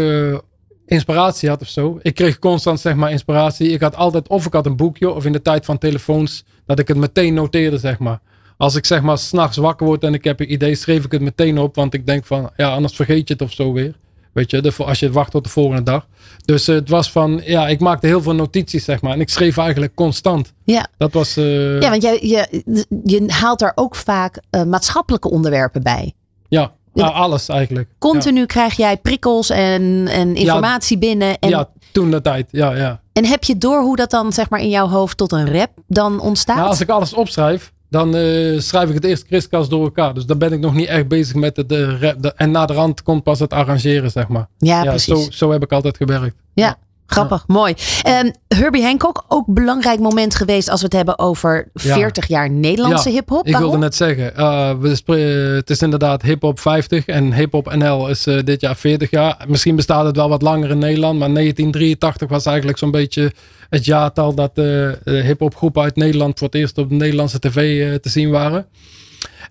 [0.86, 3.68] inspiratie had of zo, ik kreeg constant zeg maar inspiratie.
[3.70, 6.78] Ik had altijd, of ik had een boekje, of in de tijd van telefoons, dat
[6.78, 8.20] ik het meteen noteerde, zeg maar.
[8.56, 11.20] Als ik zeg maar s'nachts wakker word en ik heb een idee, schreef ik het
[11.20, 13.94] meteen op, want ik denk van, ja, anders vergeet je het of zo weer.
[14.32, 16.06] Weet je, als je wacht tot de volgende dag.
[16.44, 19.12] Dus eh, het was van, ja, ik maakte heel veel notities, zeg maar.
[19.12, 20.52] En ik schreef eigenlijk constant.
[20.64, 20.86] Ja.
[20.98, 21.36] Dat was...
[21.36, 22.64] eh, Ja, want jij, je,
[23.04, 26.12] je haalt daar ook vaak eh, maatschappelijke onderwerpen bij.
[26.48, 27.88] ja, nou, alles eigenlijk.
[27.90, 27.94] Ja.
[27.98, 31.38] Continu krijg jij prikkels en, en informatie binnen.
[31.38, 33.00] En, ja, toen de tijd, ja, ja.
[33.12, 35.70] en heb je door hoe dat dan zeg maar in jouw hoofd tot een rap
[35.86, 36.56] dan ontstaat?
[36.56, 40.14] Nou, als ik alles opschrijf, dan eh, schrijf ik het eerst kriskast door elkaar.
[40.14, 42.22] Dus dan ben ik nog niet echt bezig met het eh, rap.
[42.22, 44.48] De- en na de rand komt pas het arrangeren, zeg maar.
[44.58, 45.24] Ja, precies.
[45.24, 46.36] Zo, zo heb ik altijd gewerkt.
[46.54, 46.76] Ja,
[47.06, 47.74] grappig, mooi.
[48.02, 51.94] Ehm, Herbie Hancock, ook belangrijk moment geweest als we het hebben over Ja.
[51.94, 53.46] 40 jaar Nederlandse Ja, hip-hop.
[53.46, 58.08] Ik wilde net zeggen, eh, we spre- het is inderdaad hip-hop 50 en hip-hop NL
[58.08, 59.44] is eh, dit jaar 40 jaar.
[59.48, 63.32] Misschien bestaat het wel wat langer in Nederland, maar 1983 was eigenlijk zo'n beetje
[63.70, 67.56] het jaartal dat de hip-hop groepen uit Nederland voor het eerst op de Nederlandse tv
[67.88, 68.66] eh, te zien waren.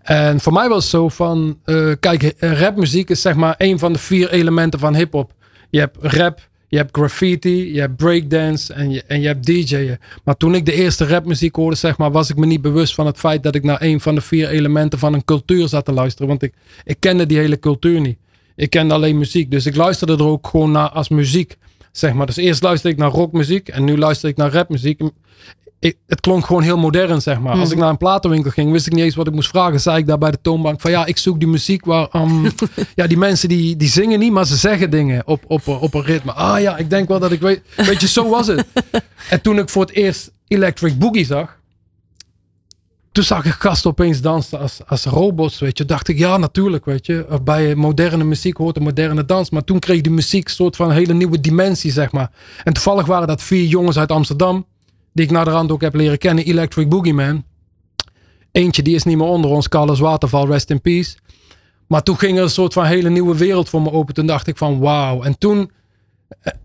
[0.02, 3.80] En voor mij was het zo van, eh, kijk, eh, rapmuziek is zeg maar een
[3.80, 5.32] van de vier elementen van hip-hop.
[5.70, 6.40] Je hebt rap,
[6.74, 10.00] je hebt graffiti, je hebt breakdance en je, en je hebt DJ'en.
[10.24, 13.06] Maar toen ik de eerste rapmuziek hoorde, zeg maar, was ik me niet bewust van
[13.06, 15.92] het feit dat ik naar een van de vier elementen van een cultuur zat te
[15.92, 16.28] luisteren.
[16.28, 18.18] Want ik, ik kende die hele cultuur niet.
[18.56, 19.52] Ik kende alleen muziek.
[19.52, 21.56] Dus ik luisterde er ook gewoon naar als muziek.
[21.92, 22.26] Zeg maar.
[22.26, 25.02] Dus eerst luisterde ik naar rockmuziek en nu luister ik naar rapmuziek.
[25.84, 27.54] Ik, het klonk gewoon heel modern, zeg maar.
[27.54, 29.82] Als ik naar een platenwinkel ging, wist ik niet eens wat ik moest vragen.
[29.82, 32.08] Zei ik daar bij de toonbank van ja, ik zoek die muziek waar...
[32.12, 32.44] ehm,
[32.96, 36.04] ja, die mensen die, die zingen niet, maar ze zeggen dingen op, op, op een
[36.04, 36.32] ritme.
[36.32, 37.62] Ah ja, ik denk wel dat ik weet...
[37.76, 38.66] Weet je, zo was het.
[39.30, 41.62] En toen ik voor het eerst Electric Boogie zag...
[43.12, 45.86] Toen zag ik gasten opeens dansen als, als robots, weet je.
[45.86, 47.26] Dacht ik, ja, natuurlijk, weet je.
[47.30, 49.50] Of Bij moderne muziek hoort een moderne dans.
[49.50, 52.32] Maar toen kreeg die muziek een soort van hele nieuwe dimensie, zeg maar.
[52.64, 54.66] En toevallig waren dat vier jongens uit Amsterdam.
[55.14, 56.46] Die ik naar de rand ook heb leren kennen.
[56.46, 57.44] Electric Boogie Man.
[58.52, 59.68] Eentje, die is niet meer onder ons.
[59.68, 61.16] Carlos Waterval, rest in peace.
[61.88, 64.14] Maar toen ging er een soort van hele nieuwe wereld voor me open.
[64.14, 65.24] Toen dacht ik van, wauw.
[65.24, 65.72] En toen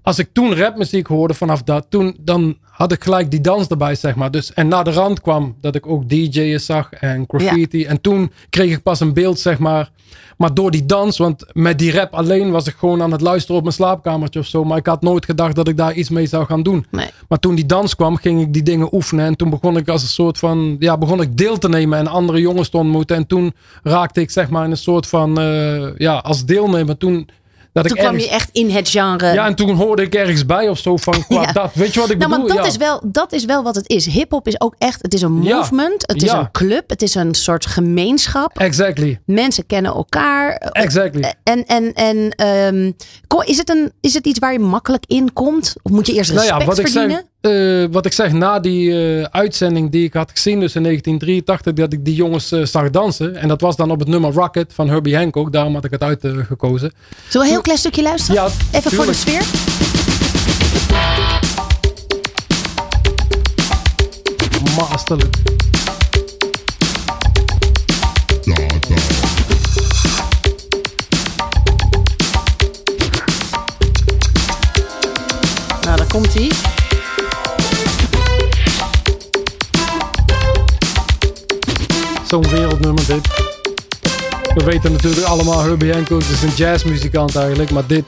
[0.02, 3.94] als ik toen rapmuziek hoorde vanaf dat, toen, dan had ik gelijk die dans erbij,
[3.94, 4.31] zeg maar.
[4.31, 7.85] Dus, en na de rand kwam dat ik ook DJ'en zag en graffiti.
[7.85, 9.90] En toen kreeg ik pas een beeld, zeg maar.
[10.37, 13.57] Maar door die dans, want met die rap alleen was ik gewoon aan het luisteren
[13.57, 14.64] op mijn slaapkamertje of zo.
[14.64, 16.87] Maar ik had nooit gedacht dat ik daar iets mee zou gaan doen.
[16.90, 17.11] Nee.
[17.28, 19.26] Maar toen die dans kwam, ging ik die dingen oefenen.
[19.26, 22.07] En toen begon ik als een soort van, ja, begon ik deel te nemen en
[22.07, 23.16] andere jongens te ontmoeten.
[23.16, 26.96] En toen raakte ik, zeg maar, in een soort van, eh, ja, als deelnemer.
[26.96, 27.28] Toen,
[27.72, 29.33] dat Toen ik kwam je echt in het genre.
[29.33, 31.52] ja, en toen hoorde ik ergens bij of zo van qua Ja.
[31.52, 31.70] dat.
[31.74, 32.46] Weet je wat ik nou, bedoel?
[32.46, 32.70] maar dat, ja.
[32.70, 34.07] is wel, dat is wel wat het is.
[34.07, 35.02] Hip-hop is ook echt.
[35.02, 36.02] Het is een movement.
[36.07, 36.90] Het is een club.
[36.90, 38.59] Het is een soort gemeenschap.
[38.59, 39.20] Exactly.
[39.24, 40.54] Mensen kennen elkaar.
[40.54, 41.35] Exactly.
[41.42, 42.92] En, en, en ehm,
[43.44, 45.74] is, het een, is het iets waar je makkelijk in komt?
[45.83, 47.24] Of moet je eerst Nou respect ja, wat ik, verdienen?
[47.40, 51.72] Eh, wat ik zeg, na die eh, uitzending die ik had gezien, dus in 1983,
[51.72, 53.37] dat ik die jongens eh, zag dansen.
[53.37, 55.53] En dat was dan op het nummer Rocket van Herbie Hancock.
[55.53, 56.92] Daarom had ik het uitgekozen.
[57.29, 58.42] Zullen we een heel klein stukje luisteren?
[58.42, 59.42] Ja, Even voor de sfeer.
[64.77, 65.37] Masterlijk.
[75.81, 76.77] Nou, daar komt hij.
[82.28, 83.26] Zo'n wereldnummer dit.
[84.54, 87.70] We weten natuurlijk allemaal, Herbie Hancock is een jazzmuzikant eigenlijk.
[87.70, 88.04] Maar dit,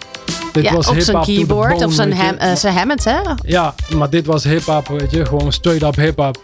[0.53, 1.05] dit Ja, was op hip-hop.
[1.05, 2.25] zijn to the keyboard bone, of zijn, weet je.
[2.25, 3.17] ham, eh, zijn Hammond, hè?
[3.43, 5.27] Ja, maar dit was hip-hop, weet je.
[5.27, 6.43] Gewoon straight up hip-hop.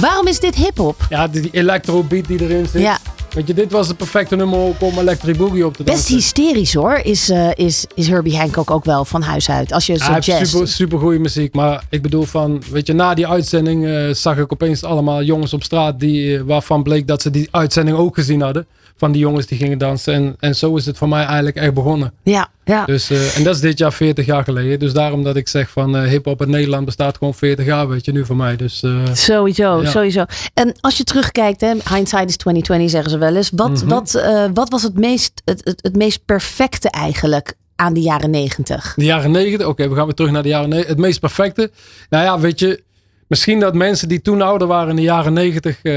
[0.00, 0.96] Waarom is dit hip-hop?
[1.08, 2.80] Ja, die, die electro beat die erin zit.
[2.82, 2.98] Ja.
[3.34, 6.14] Weet je, dit was het perfecte nummer om Electric Boogie op te Best dansen.
[6.14, 9.72] hysterisch hoor, is, eh, is, is Herbie Hancock ook wel van huis uit.
[9.72, 10.50] Als je zo hij heeft jazz...
[10.50, 11.54] super, super goede muziek.
[11.54, 15.52] Maar ik bedoel van, weet je, na die uitzending eh, zag ik opeens allemaal jongens
[15.52, 18.66] op straat die, eh, waarvan bleek dat ze die uitzending ook gezien hadden.
[18.96, 20.14] Van die jongens die gingen dansen.
[20.14, 22.12] En, en zo is het voor mij eigenlijk echt begonnen.
[22.22, 22.84] Ja, ja.
[22.84, 24.78] Dus, eh, en dat is dit jaar 40 jaar geleden.
[24.78, 28.04] Dus daarom dat ik zeg van eh hip-hop in Nederland bestaat gewoon 40 jaar, weet
[28.04, 28.56] je, nu voor mij.
[28.56, 29.90] Dus, eh, Sowieso, Ja.
[29.90, 30.24] sowieso.
[30.54, 33.50] En als je terugkijkt, hè, hindsight is 2020 zeggen ze wel eens.
[33.54, 33.88] Wat, Mhm.
[33.88, 34.22] wat,
[34.54, 38.92] wat was het meest, het, het, het meest perfecte eigenlijk aan de jaren negentig?
[38.96, 40.90] De jaren 90, oké, we gaan weer terug naar de jaren 90.
[40.96, 41.70] Het meest perfecte.
[42.10, 42.82] Nou ja, weet je,
[43.28, 45.92] misschien dat mensen die toen ouder waren in de jaren 90 eh,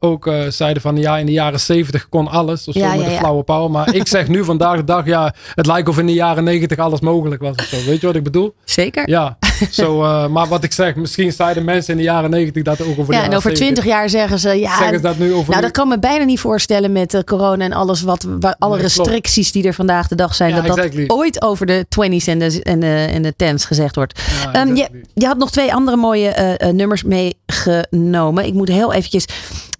[0.00, 2.68] ook eh, zeiden van ja, in de jaren 70 kon alles.
[2.68, 3.68] Of zo Ja, met ja, de flauwe paal.
[3.68, 6.78] Maar ik zeg nu vandaag de dag, ja, het lijkt of in de jaren 90
[6.78, 7.76] alles mogelijk was of zo.
[7.86, 8.54] Weet je wat ik bedoel?
[8.64, 9.08] Zeker.
[9.08, 9.38] Ja,
[9.70, 12.98] zo, eh, maar wat ik zeg, misschien zeiden mensen in de jaren 90 dat ook
[12.98, 13.58] over de Ja, en over 70.
[13.58, 14.76] 20 jaar zeggen ze ja.
[14.76, 17.64] Zeggen ze dat nu over nou, dat kan me bijna niet voorstellen met eh, corona
[17.64, 18.26] en alles wat,
[18.58, 20.50] alle Nee, restricties die er vandaag de dag zijn.
[20.50, 21.04] Ja, dat dat exactly.
[21.06, 24.20] ooit over de 20s en de, en de, en de 10s gezegd wordt.
[24.42, 25.04] Ja, Ehm, je, exactly.
[25.14, 28.44] je had nog twee andere mooie nummers meegenomen.
[28.46, 29.26] Ik moet heel eventjes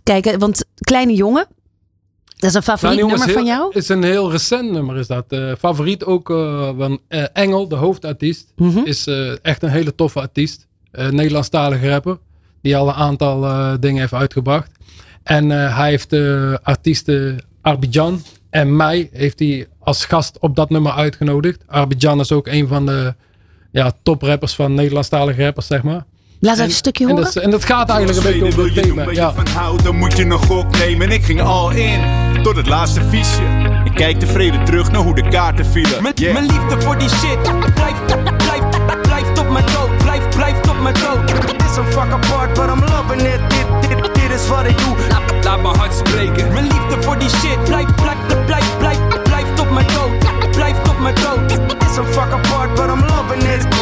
[0.08, 1.46] kijken, want Kleine Jongen.
[2.36, 3.74] Dat is een favoriet Nou, jongens, nummer van heel- jou?
[3.78, 5.24] is een heel recent nummer is dat.
[5.28, 8.52] Eh, favoriet ook eh, van eh, Engel, de hoofdartiest.
[8.56, 8.78] Mhm.
[8.84, 9.06] Is
[9.42, 10.66] echt een hele toffe artiest.
[11.10, 12.18] Nederlandstalige rapper.
[12.62, 13.40] Die al een aantal
[13.80, 14.70] dingen heeft uitgebracht.
[15.22, 20.92] En hij heeft de artiesten Arbidjan en mij heeft hij als gast op dat nummer
[20.92, 21.62] uitgenodigd.
[21.66, 23.14] Arbidjan is ook een van de
[23.70, 26.04] ja, toprappers van Nederlandstalige rappers, zeg maar.
[26.40, 27.24] Laat even En- een stukje en horen.
[27.24, 29.10] dat, is- en dat gaat eigenlijk een beetje over het thema.
[29.10, 29.32] Ja.
[29.82, 31.10] van moet je een gok nemen.
[31.10, 32.00] Ik ging al in,
[32.42, 33.42] tot het laatste viesje.
[33.84, 36.12] Ik kijk tevreden terug naar hoe de kaarten vielen.
[36.14, 36.32] Yeah.
[36.32, 37.42] Mijn liefde voor die shit
[37.74, 38.04] blijft,
[38.36, 39.98] blijft, blijft op mijn dood.
[39.98, 41.30] Blijft, blijft op mijn dood.
[41.30, 43.40] Het is een fuck apart, but I'm loving it.
[43.50, 44.96] Dit, dit, dit is wat ik doe.
[45.08, 46.52] Laat, laat mijn hart spreken.
[46.52, 50.37] Mijn liefde voor die shit blijft, blijft, blijft, blijft, blijft op mijn dood.
[50.58, 51.52] Blijft op mijn dood.
[51.52, 53.78] Het is een fuck apart, but I'm loving it.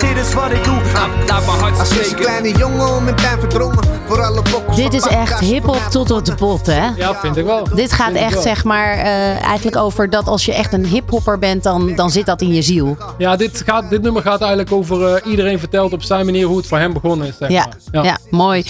[0.00, 0.80] Dit, is wat ik doe.
[1.26, 3.78] Laat, mijn hart Als een kleine jongen om in pijn verdrongen.
[4.06, 6.86] Voor alle bokkels Dit is echt hip-hop tot op de bot, hè?
[6.96, 7.68] Ja, vind ik wel.
[7.74, 11.38] Dit gaat Vind echt, zeg maar, eh, eigenlijk over dat als je echt een hiphopper
[11.38, 12.96] bent, dan, dan zit dat in je ziel.
[13.18, 16.56] Ja, dit, gaat, dit nummer gaat eigenlijk over eh, iedereen vertelt op zijn manier hoe
[16.56, 17.36] het voor hem begonnen is.
[17.36, 18.04] Zeg Ja, maar.
[18.04, 18.18] ja.
[18.30, 18.64] mooi.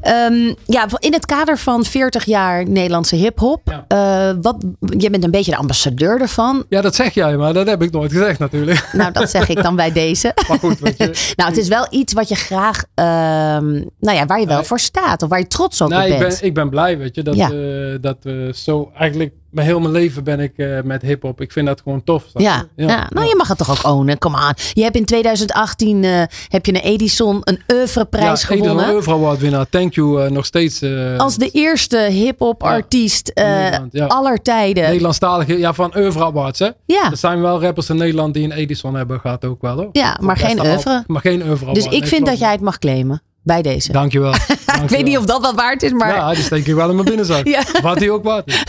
[0.00, 5.30] Ehm, ja, in het kader van 40 jaar Nederlandse hip-hop, eh, wat, je bent een
[5.30, 6.64] beetje de ambassadeur ervan.
[6.68, 8.88] Ja, dat zeg jij, maar dat heb ik nooit gezegd natuurlijk.
[8.92, 10.34] Nou, dat zeg ik dan bij deze.
[10.48, 11.32] Maar goed, je.
[11.36, 14.78] nou, het is wel iets wat je graag, ehm, nou ja, waar je wel voor
[14.80, 16.38] staat of waar je trots op Nee, ik bent.
[16.38, 17.50] ben, ik ben blij, weet je, dat, Ja.
[17.50, 21.40] eh, dat we zo eigenlijk mijn heel mijn leven ben ik eh, met hip-hop.
[21.40, 22.24] Ik vind dat gewoon tof.
[22.32, 22.42] je?
[22.42, 23.06] Ja, ja.
[23.08, 24.54] nou je mag het toch ook ownen, kom aan.
[24.72, 28.78] Je hebt in 2018 eh, heb je een Edison, een oeuvreprijs ja, gewonnen.
[28.78, 29.68] Edel Oeuvre Award winnaar.
[29.68, 30.82] Thank you, eh, nog steeds.
[31.16, 34.06] Als de eerste hip-hop artiest ja.
[34.06, 34.84] aller tijden.
[34.84, 36.70] Nederlandstalige, ja, van Oeuvre Awards, hè?
[36.86, 37.10] Ja.
[37.10, 39.88] Er zijn wel rappers in Nederland die een Edison hebben gehad ook wel, hoor.
[39.92, 41.04] Ja, maar geen oeuvre.
[41.06, 43.22] Maar geen Oeuvre Dus ik nee, vind dat jij het mag claimen.
[43.44, 43.92] Bij deze.
[43.92, 44.34] Dankjewel.
[44.82, 46.14] ik weet niet of dat wat waard is, maar...
[46.14, 47.46] Ja, die steek ik wel in mijn binnenzak.
[47.52, 47.62] Ja.
[47.82, 48.62] Wat die ook waard is.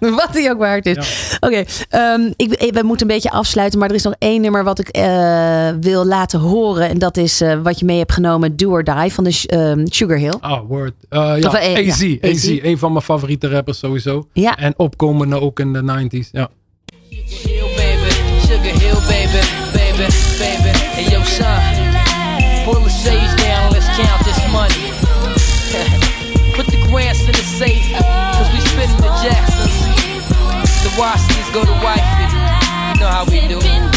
[0.20, 1.36] wat die ook waard is.
[1.40, 3.78] Oké, ehm, ik, we moeten een beetje afsluiten.
[3.78, 6.88] Maar er is nog één nummer wat ik eh, wil laten horen.
[6.88, 8.56] En dat is eh, wat je mee hebt genomen.
[8.56, 10.34] Do or Die van de ehm, Sugar Hill.
[10.40, 10.92] Ah, word.
[11.08, 12.16] Eh, ja, eh, AZ.
[12.20, 12.58] AZ.
[12.62, 14.28] Een van mijn favoriete rappers sowieso.
[14.32, 14.56] Ja.
[14.56, 16.30] En opkomende ook in de 90s.
[16.30, 16.48] Ja.
[17.08, 19.40] Sugar Hill, baby,
[19.72, 20.06] baby,
[20.38, 20.78] baby.
[20.78, 21.83] Hey, yo, son,
[23.96, 24.90] count this money.
[26.54, 29.74] Put the grants in the safe, cause we spitting the Jacksons.
[30.82, 32.26] The Washingtons go to wifey.
[32.94, 33.93] You know how we do.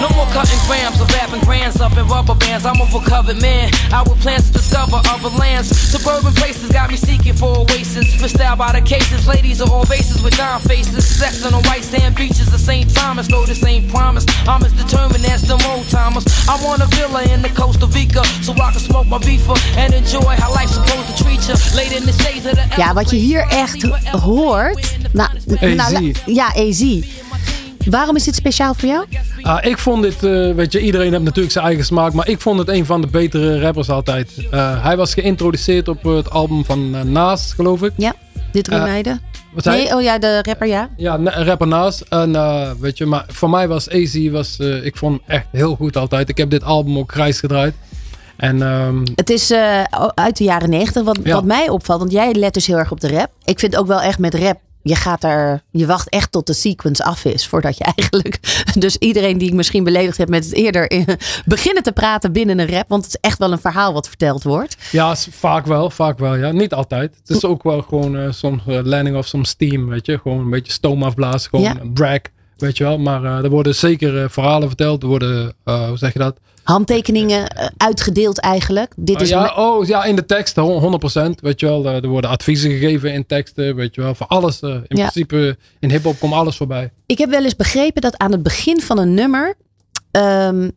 [0.00, 2.66] No more cutting grams or wrapping grands up in rubber bands.
[2.66, 3.70] I'm a recovered man.
[3.92, 5.68] Our plans to discover other lands.
[5.68, 8.14] Suburban places got me seeking for oasis.
[8.20, 9.26] Fished out by the cases.
[9.26, 11.06] Ladies are all races with nine faces.
[11.06, 12.92] Sex on the white sand beaches of St.
[12.94, 13.26] Thomas.
[13.28, 14.26] Though this ain't promise.
[14.46, 16.26] I'm as determined as the old timers.
[16.48, 18.24] I want a villa in the Costa Rica.
[18.42, 21.54] So I can smoke my beefer and enjoy how life's supposed to treat you.
[21.76, 24.96] Late in the shades of the Ja, wat je hier echt hoort.
[25.12, 26.10] Nou, nou, AZ.
[26.26, 26.84] ja, AZ.
[27.90, 29.04] Waarom is dit speciaal voor jou?
[29.42, 32.40] Ah, ik vond dit, eh, weet je, iedereen heeft natuurlijk zijn eigen smaak, maar ik
[32.40, 34.30] vond het een van de betere rappers altijd.
[34.50, 37.92] Eh, hij was geïntroduceerd op het album van eh, Naast, geloof ik.
[37.96, 38.14] Ja,
[38.52, 39.20] dit drie Eh, meiden.
[39.54, 40.88] wat Nee, oh ja, de rapper, ja.
[40.96, 42.00] Ja, rapper Naast.
[42.08, 45.46] En eh, weet je, maar voor mij was AZ, was, eh, ik vond hem echt
[45.52, 46.28] heel goed altijd.
[46.28, 47.74] Ik heb dit album ook grijs gedraaid.
[48.36, 49.82] En ehm, Het is eh,
[50.14, 51.02] uit de jaren negentig.
[51.02, 51.34] Wat, Ja.
[51.34, 53.30] wat mij opvalt, want jij let dus heel erg op de rap.
[53.44, 54.58] Ik vind ook wel echt met rap.
[54.88, 58.38] Je gaat er, je wacht echt tot de sequence af is voordat je eigenlijk.
[58.78, 61.04] Dus iedereen die ik misschien beledigd heb met het eerder
[61.44, 62.88] beginnen te praten binnen een rap.
[62.88, 64.76] Want het is echt wel een verhaal wat verteld wordt.
[64.92, 66.50] ja, vaak wel, vaak wel, ja.
[66.52, 67.16] Niet altijd.
[67.26, 70.18] Het is ook wel gewoon eh, soms eh, landing of soms steam, weet je.
[70.18, 71.76] Gewoon een beetje stoom afblazen, gewoon Ja.
[71.80, 72.20] een brag,
[72.56, 72.98] weet je wel.
[72.98, 76.36] Maar eh, er worden zeker eh, verhalen verteld, er worden, eh, hoe zeg je dat?
[76.62, 78.92] Handtekeningen uitgedeeld eigenlijk.
[78.96, 81.40] Dit is Ah, ja, me- oh, ja, in de tekst, hon- 100%.
[81.40, 84.14] Weet je wel, er worden adviezen gegeven in teksten, weet je wel.
[84.14, 84.96] Voor alles, in Ja.
[85.08, 86.90] principe, in hip-hop komt alles voorbij.
[87.06, 89.54] Ik heb wel eens begrepen dat aan het begin van een nummer
[90.10, 90.70] ehm,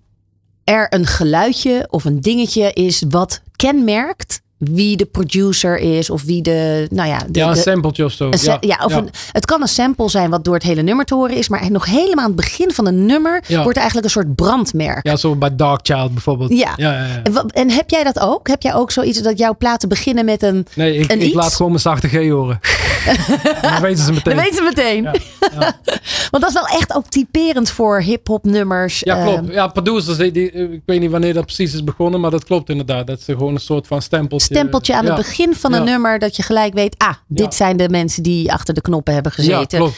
[0.63, 6.41] er een geluidje of een dingetje is wat kenmerkt wie de producer is of wie
[6.41, 8.25] de, nou ja, de, ja, een de- sampletje of zo.
[8.31, 8.97] een ja, of ja.
[8.97, 11.71] Een, het kan een sample zijn wat door het hele nummer te horen is, maar
[11.71, 13.63] nog helemaal aan het begin van een nummer Ja.
[13.63, 15.05] wordt eigenlijk een soort brandmerk.
[15.07, 16.49] Ja, zo bij Dark Child bijvoorbeeld.
[16.57, 16.73] Ja.
[16.75, 17.07] ja.
[17.23, 18.47] En, en heb jij dat ook?
[18.47, 21.53] Heb jij ook zoiets dat jouw platen beginnen met een, Nee, ik, een ik laat
[21.55, 22.59] gewoon mijn zachte G horen.
[23.61, 24.35] Dan weten ze meteen.
[24.35, 25.03] Dat weten ze meteen.
[26.31, 28.99] Want dat is wel echt ook typerend voor hip-hop nummers.
[28.99, 29.53] Ja, Ehm, klopt.
[29.53, 32.69] Ja, producers, die, die- ik weet niet wanneer dat precies is begonnen, maar dat klopt
[32.69, 33.07] inderdaad.
[33.07, 34.47] Dat ze gewoon een soort van stempeltje...
[34.55, 35.07] stempeltje aan ja.
[35.15, 35.89] het begin van een Ja.
[35.91, 37.51] nummer dat je gelijk weet, ah, dit Ja.
[37.51, 39.77] zijn de mensen die achter de knoppen hebben Ja, gezeten.
[39.79, 39.95] klopt.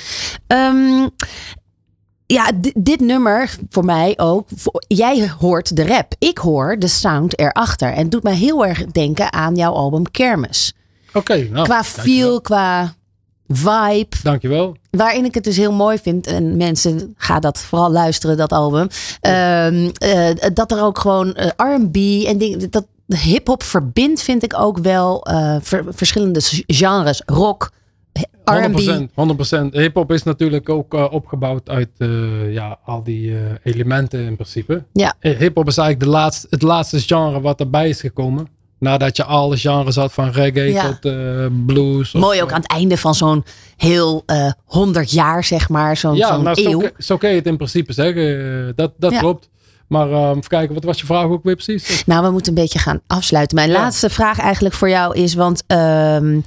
[0.48, 1.08] Ehm,
[2.26, 4.48] ja, di- dit nummer voor mij ook.
[4.56, 6.14] voor- jij hoort de rap.
[6.20, 7.90] Ik hoor de sound erachter.
[7.94, 10.74] En het doet mij heel erg denken aan jouw album Kermis.
[11.14, 12.94] Oké, nou, qua feel, qua
[13.48, 14.16] vibe.
[14.24, 14.76] Dankjewel.
[14.92, 16.28] Waarin ik het dus heel mooi vind.
[16.28, 18.88] En mensen, ga dat vooral luisteren, dat album.
[19.22, 22.72] Ehm, eh, dat er ook gewoon eh, R&B en dingen.
[22.72, 22.86] Dat
[23.16, 27.22] hip-hop verbindt, vind ik ook wel eh, ver- verschillende genres.
[27.26, 27.72] Rock,
[28.44, 28.80] R&B.
[28.80, 29.10] 100%.
[29.72, 29.72] 100%.
[29.72, 34.84] Hip-hop is natuurlijk ook eh, opgebouwd uit eh, ja, al die elementen in principe.
[34.94, 35.14] Ja.
[35.20, 38.48] Hip-hop is eigenlijk de laatste, het laatste genre wat erbij is gekomen.
[38.80, 40.98] Nadat je alle genres had van reggae Ja.
[41.02, 41.12] tot
[41.66, 42.16] blues.
[42.16, 43.44] of, Mooi ook aan het einde van zo'n
[43.78, 45.98] heel eh 100 jaar, zeg maar.
[45.98, 46.82] Zo'n ja, nou, zo, eeuw.
[46.98, 48.74] zo kun je het in principe zeggen.
[48.76, 49.20] Dat dat Ja.
[49.20, 49.50] klopt.
[49.92, 52.06] Maar eh, even kijken, wat was je vraag ook weer precies?
[52.06, 53.56] Nou, we moeten een beetje gaan afsluiten.
[53.56, 56.40] Mijn laatste vraag eigenlijk voor jou is, want ehm,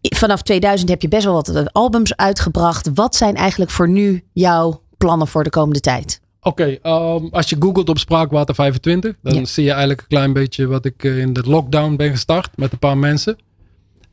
[0.00, 2.90] vanaf 2000 heb je best wel wat albums uitgebracht.
[2.94, 6.20] Wat zijn eigenlijk voor nu jouw plannen voor de komende tijd?
[6.40, 10.66] Oké, ehm, als je googelt op Spraakwater 25, dan zie je eigenlijk een klein beetje
[10.66, 13.38] wat ik eh, in de lockdown ben gestart met een paar mensen.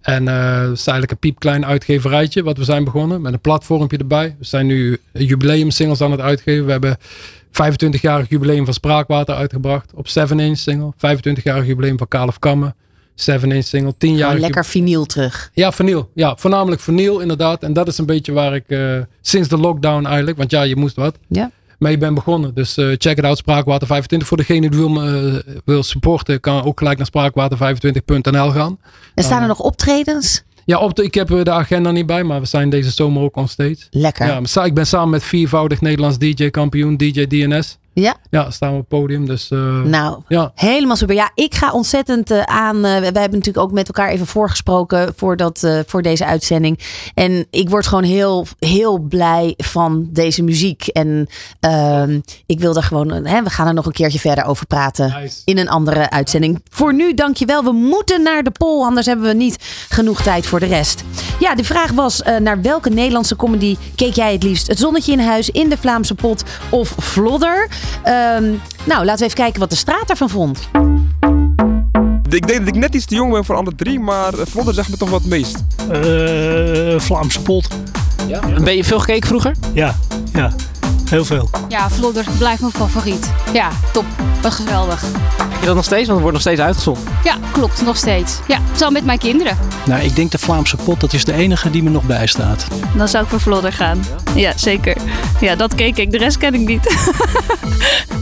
[0.01, 3.97] En eh dat is eigenlijk een piepklein uitgeverijtje wat we zijn begonnen met een platformpje
[3.97, 4.35] erbij.
[4.39, 6.65] We zijn nu jubileum singles aan het uitgeven.
[6.65, 6.97] We hebben
[7.63, 10.93] 25-jarig jubileum van Spraakwater uitgebracht op 7-inch single.
[10.95, 12.75] 25-jarig jubileum van Kaal of Kammen.
[13.15, 13.93] 7-inch single.
[13.97, 14.37] 10 jaar.
[14.39, 15.49] Lekker vinyl terug.
[15.53, 16.09] Ja, vinyl.
[16.13, 17.63] Ja, voornamelijk vinyl inderdaad.
[17.63, 20.75] En dat is een beetje waar ik eh, sinds de lockdown eigenlijk, want ja, je
[20.75, 21.51] moest wat, Ja.
[21.79, 22.53] mee ben begonnen.
[22.53, 24.27] Dus eh, check it out, Spraakwater 25.
[24.27, 28.79] Voor degene die wil, me, eh, wil supporten, kan ook gelijk naar spraakwater25.nl gaan.
[29.15, 30.43] En staan er nog optredens?
[30.67, 33.35] Ja, op de, ik heb de agenda niet bij, maar we zijn deze zomer ook
[33.35, 33.77] on stage.
[33.89, 34.25] Lekker.
[34.25, 37.77] Ja, ik ben samen met viervoudig Nederlands DJ-kampioen, DJ DNS.
[38.01, 38.15] Ja.
[38.29, 39.25] Ja, staan we op het podium.
[39.25, 40.51] Dus eh, Nou, ja.
[40.55, 41.15] helemaal super.
[41.15, 42.75] Ja, ik ga ontzettend eh, aan.
[42.75, 46.79] eh, wij hebben natuurlijk ook met elkaar even voorgesproken voor, dat, voor deze uitzending.
[47.13, 50.87] En ik word gewoon heel, heel blij van deze muziek.
[50.87, 51.27] En
[51.59, 53.09] ehm, ik wil er gewoon.
[53.25, 56.61] Hè, we gaan er nog een keertje verder over praten in een andere uitzending.
[56.69, 57.63] Voor nu, dankjewel.
[57.63, 61.03] We moeten naar de poll, anders hebben we niet genoeg tijd voor de rest.
[61.39, 64.67] Ja, de vraag was: naar welke Nederlandse comedy keek jij het liefst?
[64.67, 67.69] Het zonnetje in huis, in de Vlaamse pot of Vlodder?
[68.03, 70.69] Ehm, nou, laten we even kijken wat de straat ervan vond.
[72.29, 74.89] Ik denk dat ik net iets te jong ben voor alle drie, maar Vlodder zegt
[74.89, 75.63] me toch wat het meest.
[77.03, 77.67] Vlaamse pot.
[78.27, 78.39] Ja.
[78.63, 79.55] Ben je veel gekeken vroeger?
[79.73, 79.95] Ja,
[80.33, 80.51] ja.
[81.09, 81.49] Heel veel.
[81.67, 83.31] Ja, Vlodder blijft mijn favoriet.
[83.53, 84.05] Ja, top.
[84.41, 85.03] Wat geweldig.
[85.37, 86.07] Kijk je dat nog steeds?
[86.07, 87.03] Want het wordt nog steeds uitgezonden.
[87.23, 87.81] Ja, klopt.
[87.81, 88.39] Nog steeds.
[88.47, 89.57] Ja, zo met mijn kinderen.
[89.85, 92.67] Nou, ik denk de Vlaamse pot, dat is de enige die me nog bijstaat.
[92.95, 94.03] Dan zou ik voor Vlodder gaan.
[94.35, 94.97] Ja, zeker.
[95.39, 96.11] Ja, dat keek ik.
[96.11, 96.85] De rest ken ik niet.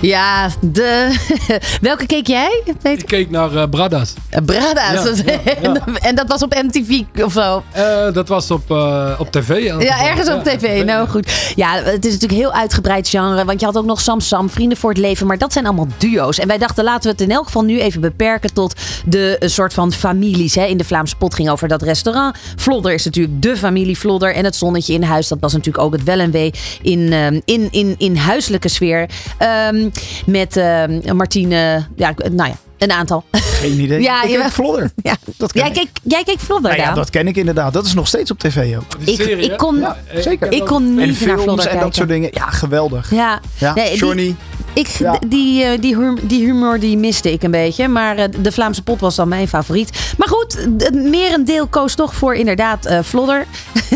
[0.00, 1.16] Ja, de...
[1.80, 2.62] welke keek jij?
[2.82, 4.14] Ik keek naar eh, Bradas.
[4.44, 5.20] Brada's.
[5.24, 5.84] Ja, ja, ja.
[6.00, 7.62] en dat was op MTV of zo?
[7.70, 9.64] Eh, dat was op, eh, op tv.
[9.82, 10.84] Ja, ergens op tv.
[10.84, 11.52] Nou goed.
[11.56, 13.44] Ja, het is natuurlijk heel uitgebreid genre.
[13.44, 15.26] Want je had ook nog Sam Sam, Vrienden voor het Leven.
[15.26, 16.38] Maar dat zijn allemaal duo's.
[16.38, 18.74] En wij dachten, laten we het in elk geval nu even beperken tot
[19.04, 20.54] de soort van families.
[20.54, 20.64] Hè.
[20.64, 22.36] In de Vlaamse pot ging over dat restaurant.
[22.56, 24.34] Vlodder is natuurlijk de familie Vlodder.
[24.34, 27.40] En het zonnetje in huis, dat was natuurlijk ook het wel en wee in, ehm,
[27.44, 29.08] in, in, in huiselijke sfeer.
[29.38, 29.89] Ehm,
[30.26, 33.24] met ehm, Martine, ja, nou ja, een aantal.
[33.32, 34.00] Geen idee.
[34.10, 34.90] Ja, ik je- keek Vlodder.
[35.02, 35.16] Ja.
[35.36, 35.76] Dat ken Jij ik.
[35.76, 37.72] keek, jij keek Vlodder, Nou ja, dat ken ik inderdaad.
[37.72, 38.84] Dat is nog steeds op tv ook.
[39.04, 40.52] Ik- ik kon- Ja, zeker.
[40.52, 41.80] ik kon niet en naar films Vlodder en kijken.
[41.80, 42.30] dat soort dingen.
[42.32, 43.10] Ja, geweldig.
[43.10, 44.34] Ja, Ja, Nee, die- Johnny.
[44.72, 45.18] Ik, Ja.
[45.26, 47.88] die, eh, die, hum- die humor die miste ik een beetje.
[47.88, 50.14] Maar eh, de Vlaamse pot was dan mijn favoriet.
[50.18, 53.46] Maar goed, het merendeel koos toch voor inderdaad eh Vlodder.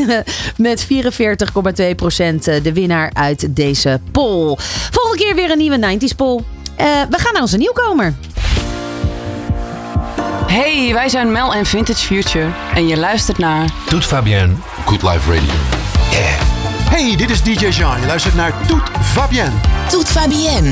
[0.57, 4.57] Met 44,2 procent de winnaar uit deze poll.
[4.91, 6.41] Volgende keer weer een nieuwe 90s poll.
[6.77, 8.15] Eh, we gaan naar onze nieuwkomer.
[10.47, 12.47] Hey, wij zijn Mel en Vintage Future.
[12.75, 13.69] En je luistert naar...
[13.89, 14.53] Toet Fabienne,
[14.85, 15.55] Good Life Radio.
[16.91, 18.01] Hey, dit is DJ Jean.
[18.01, 19.51] Je luistert naar Toet Fabienne.
[19.89, 20.71] Toet Fabienne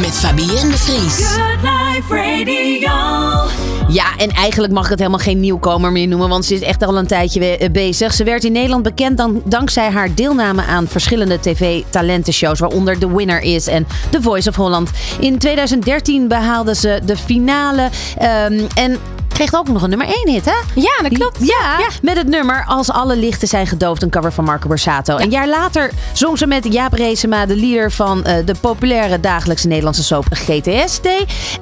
[0.00, 1.26] met Fabienne de Vries.
[1.26, 3.50] Good Life Radio.
[3.88, 6.82] Ja, en eigenlijk mag ik het helemaal geen nieuwkomer meer noemen, want ze is echt
[6.82, 8.14] al een tijdje eh, bezig.
[8.14, 13.40] Ze werd in Nederland bekend dan, dankzij haar deelname aan verschillende tv-talentenshows, waaronder The Winner
[13.40, 14.90] is en The Voice of Holland.
[15.20, 17.88] In 2013 behaalde ze de finale
[18.18, 18.98] ehm, en
[19.32, 20.56] kreeg ook nog een nummer 1 hit, hè?
[20.74, 21.46] Ja, dat klopt.
[21.46, 25.16] Ja, met het nummer Als alle lichten zijn gedoofd, een cover van Marco Borsato.
[25.16, 29.66] Een jaar later zong ze met Jaap Reesema, de leader van eh, de populaire dagelijkse
[29.66, 31.06] Nederlandse soap GTSD.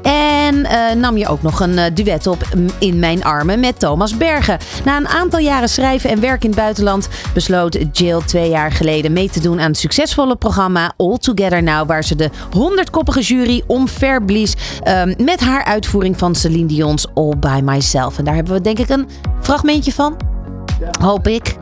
[0.02, 2.42] En eh, nam je ook nog een eh, duet op
[2.78, 4.58] In Mijn Armen met Thomas Bergen.
[4.84, 9.12] Na een aantal jaren schrijven en werk in het buitenland besloot Jill twee jaar geleden
[9.12, 13.62] mee te doen aan het succesvolle programma All Together Now, waar ze de 100-koppige jury
[13.66, 18.18] omverblies ehm, met haar uitvoering van Celine Dion's All By Myself.
[18.18, 19.08] En daar hebben we denk ik een
[19.40, 20.16] fragmentje van.
[21.00, 21.56] Hoop ik.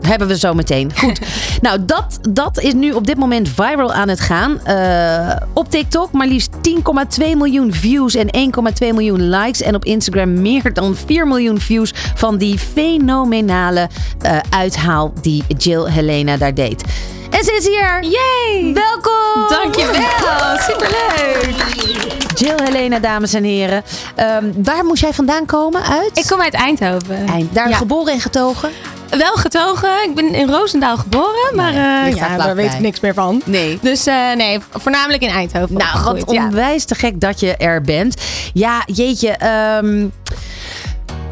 [0.00, 0.92] Hebben we zo meteen.
[0.96, 1.20] Goed.
[1.60, 4.60] nou, dat, dat is nu op dit moment viral aan het gaan.
[4.64, 8.52] Eh, op TikTok maar liefst 10,2 miljoen views en
[8.82, 9.62] 1,2 miljoen likes.
[9.62, 13.88] En op Instagram meer dan 4 miljoen views van die fenomenale
[14.20, 16.84] eh, uithaal die Jill Helena daar deed.
[17.30, 18.02] En ze is hier.
[18.02, 18.74] Yay!
[18.74, 19.48] Welkom!
[19.48, 22.23] Dankjewel, superleuk!
[22.34, 23.82] Jill Helena, dames en heren.
[24.14, 25.82] Ehm, waar moest jij vandaan komen?
[25.82, 26.10] Uit?
[26.18, 27.26] Ik kom uit Eindhoven.
[27.26, 27.76] Eind, daar Ja.
[27.76, 28.70] geboren en getogen?
[29.10, 30.02] Wel getogen.
[30.08, 32.36] Ik ben in Roosendaal geboren, maar eh, ja, vlakbij.
[32.46, 33.42] daar weet ik niks meer van.
[33.44, 33.78] Nee.
[33.82, 35.76] Dus eh, nee, voornamelijk in Eindhoven.
[35.76, 36.44] Nou, wat ja.
[36.44, 38.14] onwijs te gek dat je er bent.
[38.52, 39.28] Ja, jeetje.
[39.30, 40.06] ehm,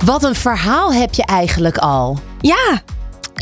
[0.04, 2.18] wat een verhaal heb je eigenlijk al.
[2.40, 2.82] Ja.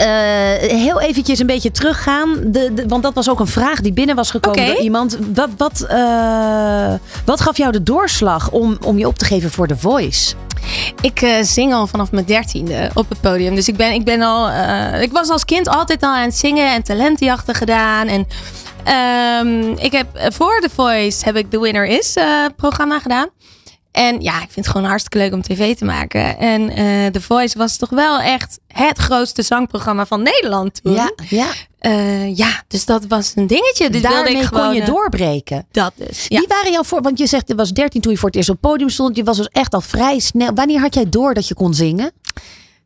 [0.01, 2.37] Eh, heel eventjes een beetje teruggaan.
[2.45, 5.19] De, de- want dat was ook een vraag die binnen was gekomen door iemand.
[5.35, 6.93] Wat, wat, eh,
[7.25, 10.35] wat gaf jou de doorslag om, om je op te geven voor The Voice?
[11.01, 13.55] Ik eh, zing al vanaf mijn dertiende op het podium.
[13.55, 14.51] Dus ik, ben, ik, ben al,
[15.01, 18.07] ik was als kind altijd al aan het zingen en talentenjachten gedaan.
[18.07, 18.27] En
[18.85, 22.17] ehm, ik heb voor The Voice heb ik The Winner Is
[22.57, 23.29] programma gedaan.
[23.93, 26.39] En ja, ik vind het gewoon hartstikke leuk om tv te maken.
[26.39, 30.93] En eh The Voice was toch wel echt het grootste zangprogramma van Nederland toen.
[30.93, 31.47] Ja, ja.
[31.79, 33.91] Eh, ja, dus dat was een dingetje.
[33.91, 35.67] Dus wilde Daarmee ik gewoon, kon je eh, doorbreken.
[35.71, 36.29] Dat dus.
[36.29, 37.03] Wie waren jouw voor?
[37.03, 39.17] Want je zegt, je was 13 toen je voor het eerst op het podium stond.
[39.17, 40.55] Je was dus echt al vrij snel.
[40.55, 42.13] Wanneer had jij door dat je kon zingen?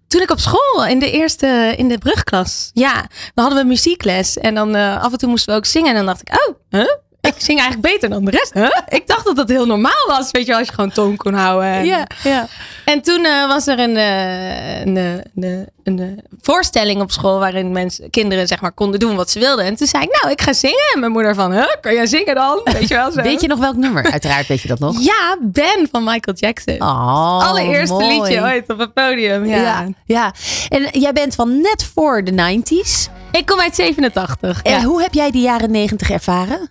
[0.08, 2.70] Toen ik op school, in de eerste, in de brugklas.
[2.72, 2.94] Ja,
[3.34, 4.38] dan hadden we muziekles.
[4.38, 5.88] En dan af en toe moesten we ook zingen.
[5.88, 6.94] En dan dacht ik, oh, huh?
[7.26, 8.54] Ik zing eigenlijk beter dan de rest.
[8.54, 8.76] Huh?
[8.88, 11.68] Ik dacht dat dat heel normaal was, weet je als je gewoon toon kon houden.
[11.68, 12.46] En, Ja, ja.
[12.84, 15.12] en toen eh, was er een, eh, een, eh,
[15.44, 19.64] een, een, voorstelling op school waarin mensen, kinderen zeg maar konden doen wat ze wilden.
[19.64, 20.90] En toen zei ik, nou, ik ga zingen.
[20.94, 22.60] En mijn moeder van, huh, kan jij zingen dan?
[22.78, 23.22] Weet je wel zo.
[23.22, 24.10] Weet je nog welk nummer?
[24.10, 25.00] Uiteraard weet je dat nog.
[25.00, 26.82] Ja, Ben van Michael Jackson.
[26.82, 28.06] Oh, Allereerste mooi.
[28.20, 29.46] liedje ooit op het podium.
[29.46, 29.56] Ja.
[29.56, 29.86] Ja.
[30.04, 30.32] ja.
[30.68, 33.22] En jij bent van net voor de 90s.
[33.38, 34.62] Ik kom uit 87.
[34.62, 34.82] En ja.
[34.82, 36.70] hoe heb jij de jaren 90 ervaren?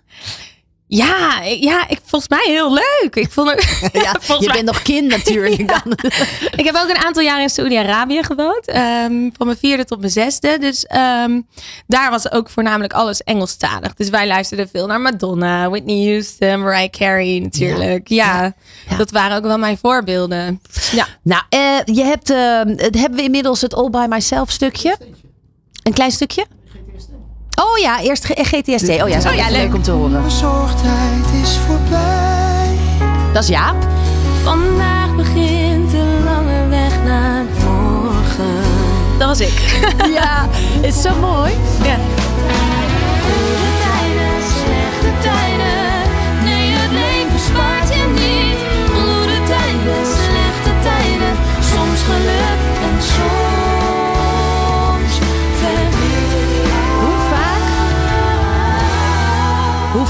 [0.86, 3.14] Ja, ja ik, volgens mij heel leuk.
[3.16, 5.92] Ik vond het, Ja, je mij- bent nog kind natuurlijk dan.
[6.56, 8.66] ik heb ook een aantal jaar in Saoedi-Arabië gewoond.
[8.66, 10.58] ehm, van mijn vierde tot mijn zesde.
[10.58, 11.40] Dus ehm,
[11.86, 13.94] daar was ook voornamelijk alles Engelstalig.
[13.94, 18.08] Dus wij luisterden veel naar Madonna, Whitney Houston, Mariah Carey natuurlijk.
[18.08, 18.52] Ja,
[18.96, 20.60] dat waren ook wel mijn voorbeelden.
[20.92, 21.06] Ja.
[21.22, 24.96] Nou, eh, je hebt, eh, het- hebben we inmiddels het All By Myself stukje?
[25.84, 26.46] Een klein stukje?
[27.60, 28.88] Oh ja, eerst G- GTST.
[28.88, 30.22] Oh ja, zou Oh ja, leuk om te horen.
[30.22, 32.68] Bezorgdheid is voorbij.
[33.32, 33.86] Dat is Jaap.
[34.42, 38.62] Vandaag begint de lange weg naar morgen.
[39.18, 39.82] Dat was ik.
[40.20, 40.48] Ja,
[40.82, 41.52] is zo mooi.
[41.82, 41.96] Ja.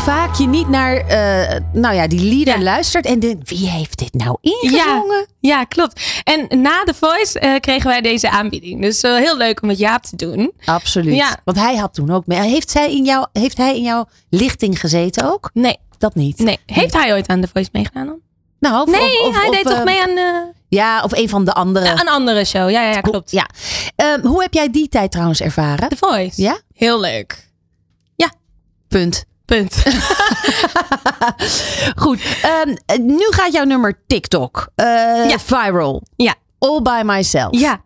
[0.05, 4.15] Vaak je niet naar eh, nou ja, die lieder luistert en denkt, wie heeft dit
[4.15, 5.27] nou ingezongen?
[5.41, 6.21] Ja, ja, klopt.
[6.25, 8.83] En na The Voice eh, kregen wij deze aanbieding.
[8.83, 10.53] Dus eh, heel leuk om met Jaap te doen.
[10.65, 11.15] Absoluut.
[11.15, 11.37] Ja.
[11.45, 12.41] Want hij had toen ook mee.
[12.41, 15.51] Heeft, zij in jou, heeft hij in jouw lichting gezeten ook?
[15.53, 15.77] Nee.
[15.99, 16.39] Dat niet.
[16.39, 16.59] Nee.
[16.67, 18.19] Heeft hij ooit aan The Voice meegedaan dan?
[18.61, 21.53] Nou, of- nee, of- of- hij deed toch mee aan Ja, of een van de
[21.53, 21.91] andere.
[21.91, 22.71] een andere show.
[22.71, 23.31] Ja, ja, ja klopt.
[23.31, 23.49] Ja.
[23.97, 25.89] Ehm, hoe heb jij die tijd trouwens ervaren?
[25.89, 26.43] The Voice.
[26.43, 26.59] Ja?
[26.75, 27.49] Heel leuk.
[28.17, 28.33] Ja.
[28.89, 29.25] Punt.
[29.45, 29.83] Punt.
[31.97, 32.21] Goed.
[32.43, 34.69] ehm, nu gaat jouw nummer TikTok.
[34.75, 34.87] eh,
[35.29, 35.39] Ja.
[35.39, 36.03] Viral.
[36.17, 36.35] Ja.
[36.59, 37.59] All by myself.
[37.59, 37.83] Ja.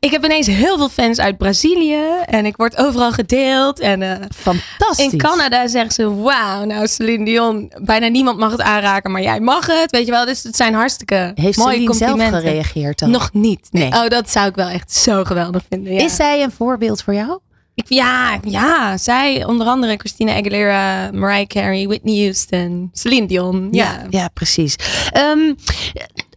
[0.00, 2.04] Ik heb ineens heel veel fans uit Brazilië.
[2.24, 3.80] En ik word overal gedeeld.
[3.80, 5.12] En eh, Fantastisch.
[5.12, 6.14] in Canada zeggen ze...
[6.14, 7.72] Wauw, nou Celine Dion.
[7.80, 9.90] Bijna niemand mag het aanraken, maar jij mag het.
[9.90, 12.48] Weet je wel, dus het zijn hartstikke Heeft mooie Celine zelf complimenten.
[12.48, 13.10] gereageerd dan?
[13.10, 13.68] Nog niet.
[13.70, 13.88] Nee.
[13.90, 14.02] Nee.
[14.02, 15.92] Oh, dat zou ik wel echt zo geweldig vinden.
[15.92, 16.00] Ja.
[16.04, 17.38] Is zij een voorbeeld voor jou?
[17.78, 23.68] Ik, ja, ja, zij onder andere Christina Aguilera, Mariah Carey, Whitney Houston, Celine Dion.
[23.70, 24.76] Ja, ja precies.
[25.10, 25.54] Ehm,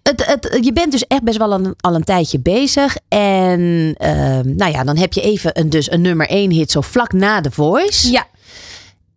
[0.04, 2.98] het, het, je bent dus echt best wel een, al een tijdje bezig.
[3.08, 6.82] En ehm, nou ja, dan heb je even een, dus een nummer één hit zo
[6.82, 8.12] vlak na The Voice.
[8.12, 8.28] Ja.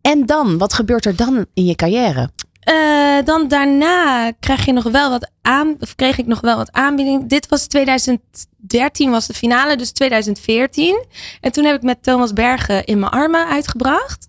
[0.00, 2.30] En dan, wat gebeurt er dan in je carrière?
[2.64, 6.72] Eh, dan daarna krijg je nog wel wat aan, of kreeg ik nog wel wat
[6.72, 7.28] aanbieding.
[7.28, 11.04] Dit was 2013 was de finale, dus 2014.
[11.40, 14.28] En toen heb ik met Thomas Bergen in mijn armen uitgebracht.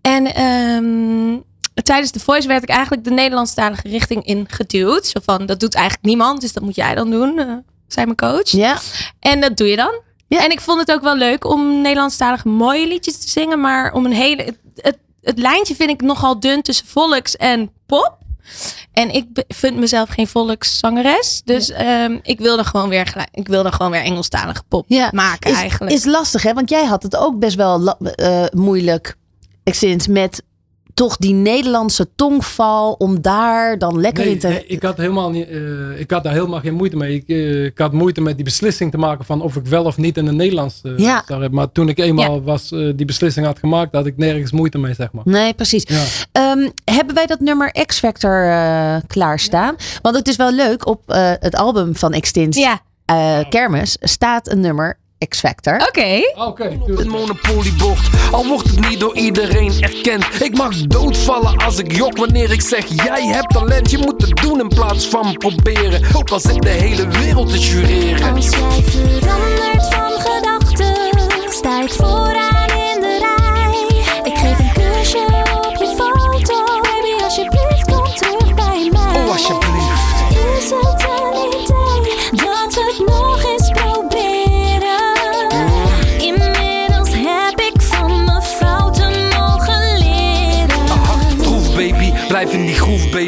[0.00, 1.38] En ehm,
[1.82, 5.06] tijdens de Voice werd ik eigenlijk de Nederlandstalige richting in geduwd.
[5.06, 7.46] Zo van, dat doet eigenlijk niemand, dus dat moet jij dan doen, eh,
[7.86, 8.50] zei mijn coach.
[8.50, 8.78] Ja.
[9.20, 10.00] En dat doe je dan.
[10.28, 13.60] En ik vond het ook wel leuk om Nederlandstalige mooie liedjes te zingen.
[13.60, 14.42] Maar om een hele.
[14.42, 18.18] Het, het, het lijntje vind ik nogal dun tussen volks en pop.
[18.92, 21.42] En ik vind mezelf geen volkszangeres.
[21.44, 25.56] Dus ehm, ik wilde gewoon weer gelijk, ik wilde gewoon weer Engelstalige pop maken is,
[25.56, 25.92] eigenlijk.
[25.92, 26.54] Is lastig, hè?
[26.54, 29.16] Want jij had het ook best wel eh, moeilijk,
[29.64, 30.42] sinds met
[30.94, 34.48] toch die Nederlandse tongval om daar dan lekker Nee, in te.
[34.48, 37.14] nee, ik, had helemaal niet, eh, ik had daar helemaal geen moeite mee.
[37.14, 39.96] Ik, eh, ik had moeite met die beslissing te maken van of ik wel of
[39.96, 41.22] niet in het Nederlands eh, Ja.
[41.26, 41.58] zou hebben.
[41.58, 45.12] Maar toen ik eenmaal was, die beslissing had gemaakt, had ik nergens moeite mee, zeg
[45.12, 45.22] maar.
[45.26, 45.84] Nee, precies.
[45.86, 46.04] Ja.
[46.32, 48.48] Ehm, hebben wij dat nummer X Factor
[49.06, 49.74] klaarstaan?
[50.02, 54.98] Want het is wel leuk, op eh, het album van eh, Kermis, staat een nummer
[55.28, 55.74] X Factor.
[55.88, 56.20] Oké.
[56.34, 60.42] Oké, Een monopoliebocht, al wordt het niet door iedereen erkend.
[60.42, 64.36] Ik mag doodvallen als ik jok wanneer ik zeg: Jij hebt talent, je moet het
[64.36, 66.02] doen in plaats van proberen.
[66.16, 68.34] Ook al zit de hele wereld te jureren.
[68.34, 74.32] Als jij verandert van gedachten, sta ik vooraan in de rij.
[74.32, 75.18] Ik geef een kusje
[75.66, 79.22] op je foto, baby, alsjeblieft kom terug bij mij.
[79.22, 79.69] Oh, alsjeblieft.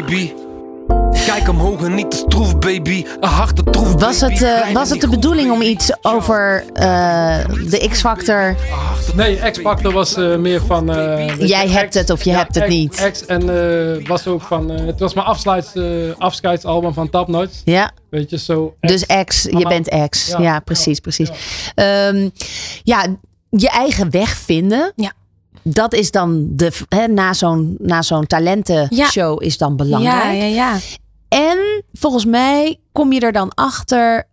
[0.01, 0.33] Baby.
[1.25, 3.05] Kijk omhoog en niet te stroef baby.
[3.19, 7.37] Een harte troef Was het, eh, was het de bedoeling om iets over eh,
[7.69, 8.55] de X Factor?
[9.15, 10.89] Nee, X-Factor was eh, meer van...
[10.95, 13.09] eh, Jij je, hebt X- het of je ja, hebt het X- niet.
[13.11, 13.41] X en
[14.01, 14.71] eh, was ook van...
[14.71, 15.27] eh, het was mijn
[15.73, 15.83] eh,
[16.17, 17.61] afscheidsalbum van Top Notch.
[17.65, 17.91] Ja.
[18.09, 18.75] Weet je, zo...
[18.79, 20.27] Dus X, je bent X.
[20.27, 21.29] Ja, Ja, precies, precies.
[21.75, 22.13] Ja.
[22.83, 23.05] ja,
[23.49, 24.91] je eigen weg vinden.
[24.95, 25.11] Ja.
[25.63, 30.23] Dat is dan de, hè, na zo'n na zo'n talentenshow is dan belangrijk.
[30.23, 30.77] Ja, ja, ja.
[31.27, 34.27] En volgens mij kom je er dan achter,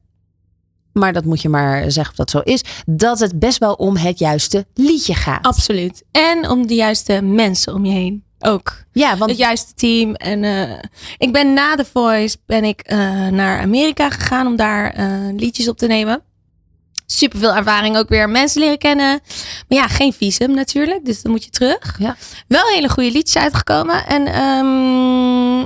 [0.92, 3.96] maar dat moet je maar zeggen of dat zo is, dat het best wel om
[3.96, 5.46] het juiste liedje gaat.
[5.46, 6.04] Absoluut.
[6.10, 8.24] En om de juiste mensen om je heen.
[8.40, 8.84] Ook.
[8.92, 10.14] Ja, want het juiste team.
[10.14, 10.78] En eh,
[11.18, 15.06] ik ben na The Voice ben ik eh, naar Amerika gegaan om daar eh,
[15.36, 16.22] liedjes op te nemen.
[17.12, 18.28] Super veel ervaring ook weer.
[18.28, 19.20] Mensen leren kennen.
[19.68, 21.04] Maar ja, geen visum natuurlijk.
[21.04, 21.96] Dus dan moet je terug.
[21.98, 22.16] Ja.
[22.48, 24.06] Wel hele goede liedjes uitgekomen.
[24.06, 25.60] En ehm,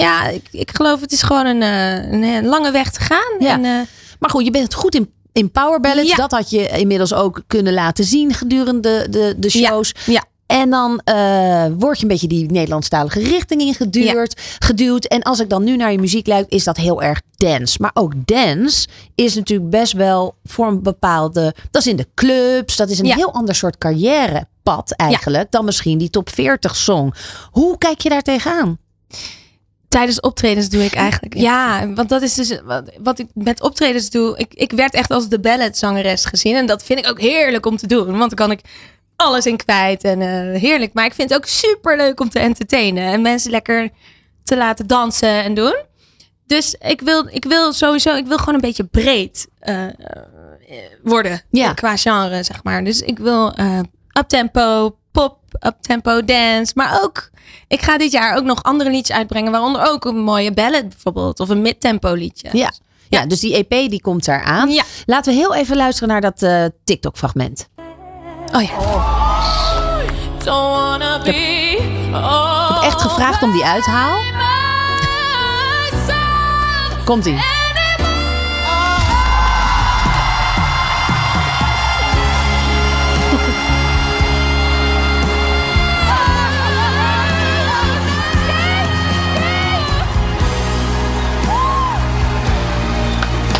[0.00, 3.34] ja, ik, ik geloof het is gewoon een, eh, een, een lange weg te gaan.
[3.38, 3.52] Ja.
[3.52, 3.80] En, eh,
[4.18, 6.08] Maar goed, je bent goed in, in power ballads.
[6.08, 6.16] Ja.
[6.16, 9.94] Dat had je inmiddels ook kunnen laten zien gedurende de, de shows.
[10.06, 10.24] Ja.
[10.50, 14.34] En dan eh, word je een beetje die Nederlandstalige richting ingeduwd.
[14.58, 15.04] Geduwd.
[15.04, 17.76] En als ik dan nu naar je muziek luister, is dat heel erg dance.
[17.80, 21.54] Maar ook dance is natuurlijk best wel voor een bepaalde...
[21.70, 22.76] Dat is in de clubs.
[22.76, 23.14] Dat is een Ja.
[23.14, 25.50] heel ander soort carrièrepad eigenlijk.
[25.50, 27.12] Dan misschien die top 40 song.
[27.50, 28.78] Hoe kijk je daar tegenaan?
[29.88, 31.34] Tijdens optredens doe ik eigenlijk.
[31.36, 34.38] Ja, want dat is dus wat, wat ik met optredens doe.
[34.38, 36.54] Ik, ik werd echt als de balletzangeres gezien.
[36.56, 38.06] En dat vind ik ook heerlijk om te doen.
[38.18, 38.60] Want dan kan ik
[39.20, 40.04] alles in kwijt.
[40.04, 40.92] En eh, heerlijk.
[40.92, 43.12] Maar ik vind het ook super leuk om te entertainen.
[43.12, 43.90] En mensen lekker
[44.44, 45.76] te laten dansen en doen.
[46.46, 49.92] Dus ik wil, ik wil sowieso, ik wil gewoon een beetje breed eh, eh,
[51.02, 51.42] worden.
[51.50, 51.72] Ja.
[51.72, 52.84] Qua genre, zeg maar.
[52.84, 53.80] Dus ik wil eh
[54.18, 56.72] uptempo, pop, uptempo, dance.
[56.74, 57.30] Maar ook,
[57.68, 59.52] ik ga dit jaar ook nog andere liedjes uitbrengen.
[59.52, 61.40] Waaronder ook een mooie ballad bijvoorbeeld.
[61.40, 62.48] Of een midtempo liedje.
[62.52, 62.72] Ja.
[63.08, 64.70] Ja, dus die EP die komt eraan.
[64.70, 64.84] Ja.
[65.06, 67.68] Laten we heel even luisteren naar dat TikTok fragment.
[68.52, 68.70] Oh ja.
[71.24, 74.16] Ik heb echt gevraagd om die uithaal.
[77.04, 77.34] Komt ie.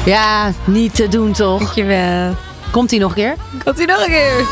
[0.04, 1.58] Ja, niet te doen toch?
[1.58, 2.34] Dankjewel.
[2.70, 3.34] Komt ie nog een keer?
[3.64, 4.46] Komt hij nog een keer?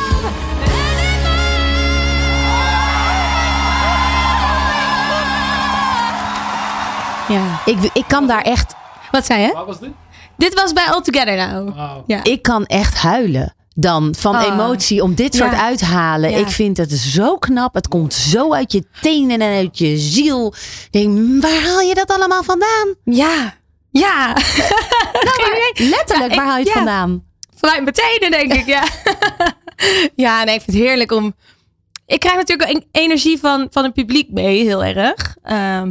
[7.28, 7.60] Ja.
[7.64, 8.74] Ik, ik kan daar echt...
[9.10, 9.52] Wat zei je?
[9.52, 9.90] Waar was dit?
[10.36, 11.78] Dit was bij All Together Now.
[12.06, 12.24] Ja.
[12.24, 14.42] Ik kan echt huilen dan van Oh.
[14.42, 15.60] emotie om dit soort Ja.
[15.60, 16.30] uithalen.
[16.30, 16.36] Ja.
[16.36, 17.74] Ik vind het zo knap.
[17.74, 20.54] Het komt zo uit je tenen en uit je ziel.
[20.90, 22.94] Ik denk, waar haal je dat allemaal vandaan?
[23.04, 23.54] Ja.
[23.90, 24.26] Ja.
[25.12, 26.74] Nou, maar letterlijk, waar haal je het ja.
[26.74, 27.22] vandaan?
[27.58, 28.84] Vanuit mijn tenen, denk ik, ja.
[30.24, 31.34] ja, nee, ik vind het heerlijk om...
[32.06, 35.36] Ik krijg natuurlijk ook en- energie van, van het publiek mee, heel erg.
[35.42, 35.90] Ehm,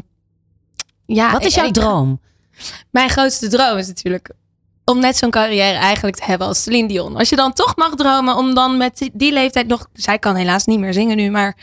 [1.06, 2.22] ja, Wat is jouw ik- droom?
[2.92, 4.30] Mijn grootste droom is natuurlijk
[4.86, 7.16] om net zo'n carrière eigenlijk te hebben als Celine Dion.
[7.16, 9.88] Als je dan toch mag dromen om dan met die, leeftijd nog...
[9.94, 11.58] Zij kan helaas niet meer zingen nu, maar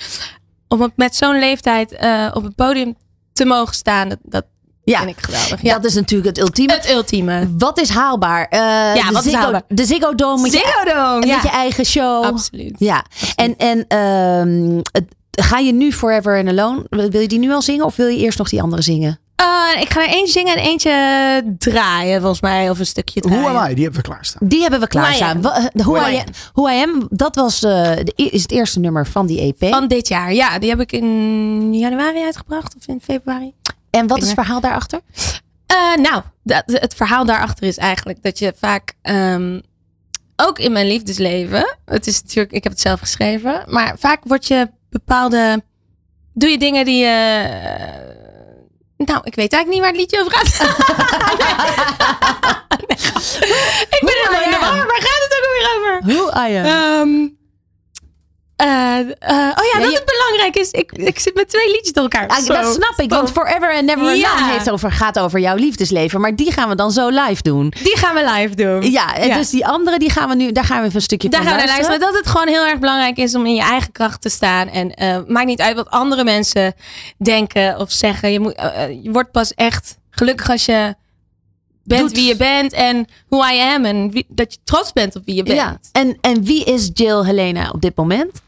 [0.69, 2.97] om op- met zo'n leeftijd eh, op het podium
[3.33, 4.45] te mogen staan, dat, dat
[4.85, 5.63] Ja, vind ik geweldig.
[5.63, 5.75] Ja.
[5.75, 6.73] Dat is natuurlijk het ultieme.
[6.73, 7.49] Het ultieme.
[7.59, 8.47] Wat is haalbaar?
[8.51, 9.63] Eh, Ja, de wat is Ziggo, haalbaar?
[9.69, 11.35] De Ziggo Dome met, Ziggo je, Dome, ja.
[11.35, 12.25] met je eigen show.
[12.25, 12.75] Absoluut.
[12.79, 13.05] Ja,
[13.37, 16.85] en, en ehm, het- ga je nu Forever and Alone?
[16.89, 19.19] Wil je die nu al zingen of wil je eerst nog die andere zingen?
[19.37, 22.71] Eh, ik ga er eentje zingen en eentje draaien, volgens mij.
[22.71, 23.41] Of een stukje draaien.
[23.41, 23.75] Hoe am I?
[23.75, 24.49] Die hebben we klaarstaan.
[24.49, 25.41] Die hebben we klaarstaan.
[25.43, 25.63] Who I Am.
[25.63, 28.81] Wa- eh, Who Who I Am, Who I Am, dat was, de, is het eerste
[28.81, 29.69] nummer van die EP.
[29.71, 30.59] Van dit jaar, ja.
[30.59, 32.75] Die heb ik in januari uitgebracht.
[32.79, 33.53] Of in februari.
[33.95, 35.01] En wat is het verhaal daarachter?
[35.67, 38.93] Eh, nou, dat, het verhaal daarachter is eigenlijk dat je vaak...
[39.03, 39.61] ehm,
[40.37, 41.79] ook in mijn liefdesleven...
[41.85, 42.53] Het is natuurlijk...
[42.53, 43.65] Ik heb het zelf geschreven.
[43.67, 45.63] Maar vaak word je bepaalde...
[46.33, 47.47] Doe je dingen die je...
[48.97, 50.47] nou, ik weet eigenlijk niet waar het liedje over gaat.
[53.97, 54.77] ik ben helemaal in de war.
[54.77, 55.95] Waar gaat het ook alweer over?
[56.07, 57.43] Who I Am.
[58.65, 60.71] Eh, eh, oh ja, Ja, dat je- het belangrijk is.
[60.71, 62.27] Ik, ik zit met twee liedjes door elkaar.
[62.29, 64.47] Ah, dat snap ik, want Forever and Never Alone Ja.
[64.51, 66.21] heeft over, gaat over jouw liefdesleven.
[66.21, 67.73] Maar die gaan we dan zo live doen.
[67.83, 68.91] Die gaan we live doen.
[68.91, 69.37] Ja, en Ja.
[69.37, 71.51] dus die andere, die gaan we nu, daar gaan we even een stukje Daar van
[71.51, 71.91] gaan we luisteren.
[71.99, 72.15] luisteren.
[72.23, 74.69] Dat het gewoon heel erg belangrijk is om in je eigen kracht te staan.
[74.69, 76.75] En eh, maakt niet uit wat andere mensen
[77.19, 78.33] denken of zeggen.
[78.33, 78.55] Je, moet,
[79.03, 80.95] je wordt pas echt gelukkig als je
[81.85, 82.13] bent Doet.
[82.13, 82.73] wie je bent.
[82.73, 83.85] En who I am.
[83.85, 85.57] En wie- dat je trots bent op wie je bent.
[85.59, 85.79] Ja.
[85.93, 88.43] En, en wie is Jill Helena op dit moment?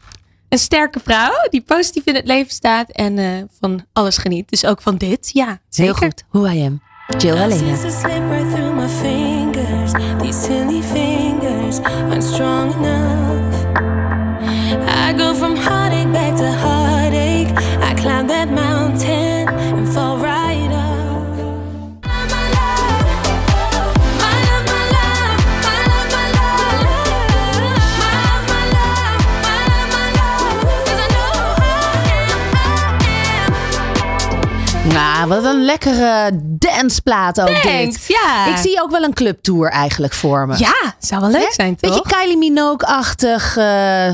[0.49, 2.91] Een sterke vrouw die positief in het leven staat.
[2.91, 3.27] En eh,
[3.59, 4.49] van alles geniet.
[4.49, 5.29] Dus ook van dit.
[5.33, 5.93] Ja, zeker.
[5.93, 6.23] Heel goed.
[6.29, 6.81] Who I Am.
[7.17, 7.75] Jill Helena.
[10.21, 13.65] These silly fingers aren't strong enough.
[15.07, 17.51] I go from heartache back to heartache.
[17.81, 18.36] I climb that
[35.27, 38.05] Nou, wat een lekkere danceplaat ook Thanks, dit.
[38.07, 38.45] ja.
[38.47, 40.57] Ik zie ook wel een clubtour eigenlijk voor me.
[40.57, 41.93] Ja, zou wel leuk zijn, toch?
[42.03, 44.09] Beetje Kylie Minogue-achtig eh,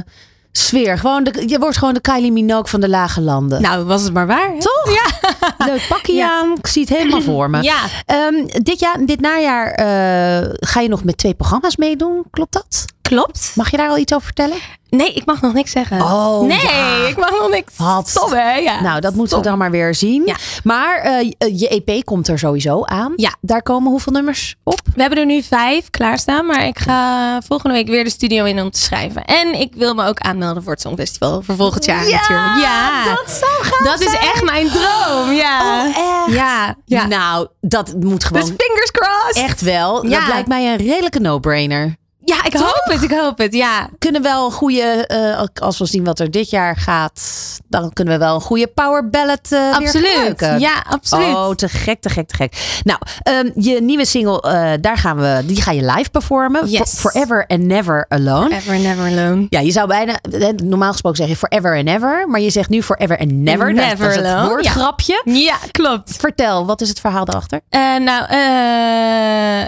[0.52, 0.98] sfeer.
[0.98, 3.62] Gewoon de, je wordt gewoon de Kylie Minogue van de lage landen.
[3.62, 4.50] Nou, was het maar waar.
[4.50, 4.60] hè?
[4.60, 4.94] Toch?
[4.94, 5.30] Ja.
[5.68, 6.30] Leuk pakje Ja.
[6.40, 6.52] aan.
[6.58, 7.62] Ik zie het helemaal voor me.
[7.64, 7.78] Ja.
[8.06, 12.24] Ehm, dit, jaar, dit najaar eh, ga je nog met twee programma's meedoen.
[12.32, 12.86] Klopt dat?
[13.02, 13.52] Klopt.
[13.56, 14.58] Mag je daar al iets over vertellen?
[14.96, 16.02] Nee, ik mag nog niks zeggen.
[16.02, 17.08] Oh, nee, ja.
[17.08, 17.74] ik mag nog niks.
[17.78, 18.10] Wat?
[18.10, 18.54] Stom, hè?
[18.56, 18.82] Ja.
[18.82, 20.24] Nou, dat moeten we dan maar weer zien.
[20.26, 20.36] Ja.
[20.64, 23.14] Maar eh, je EP komt er sowieso aan.
[23.16, 23.36] Ja.
[23.42, 24.80] Daar komen hoeveel nummers op?
[24.96, 28.62] We hebben er nu vijf klaarstaan, maar ik ga volgende week weer de studio in
[28.62, 29.26] om te schrijven.
[29.26, 32.64] En ik wil me ook aanmelden voor het Songfestival voor volgend jaar Ja, natuurlijk.
[32.66, 34.24] Ja, dat zou gaaf Dat is zijn.
[34.24, 35.32] echt mijn droom.
[35.32, 35.80] Ja.
[35.80, 36.36] Oh, echt?
[36.36, 37.08] Ja, ja.
[37.08, 38.42] Nou, dat moet gewoon...
[38.42, 39.36] Dus fingers crossed.
[39.44, 40.06] Echt wel.
[40.06, 40.20] Ja.
[40.20, 41.96] Dat lijkt mij een redelijke no-brainer.
[42.26, 43.54] Ja, ik hoop het, ik hoop het.
[43.54, 43.90] Ja.
[44.00, 47.22] Kunnen wel een goede, eh, als we zien wat er dit jaar gaat,
[47.68, 50.08] dan kunnen we wel een goede power ballad weer Absoluut.
[50.10, 50.60] gebruiken.
[50.60, 51.36] Ja, absoluut.
[51.36, 52.82] Oh, te gek, te gek, te gek.
[52.84, 56.68] Nou, ehm, je nieuwe single, eh, daar gaan we, die ga je live performen.
[56.68, 56.80] Yes.
[56.94, 58.56] For- Forever and Never Alone.
[58.56, 59.46] Ever never alone.
[59.50, 60.20] Ja, je zou bijna,
[60.64, 63.74] normaal gesproken zeg je forever and never, maar je zegt nu forever and never.
[63.74, 65.22] Never dat is het alone, woordgrapje.
[65.26, 66.16] Ja, klopt.
[66.20, 67.60] Vertel, wat is het verhaal daarachter?
[68.00, 68.26] Nou,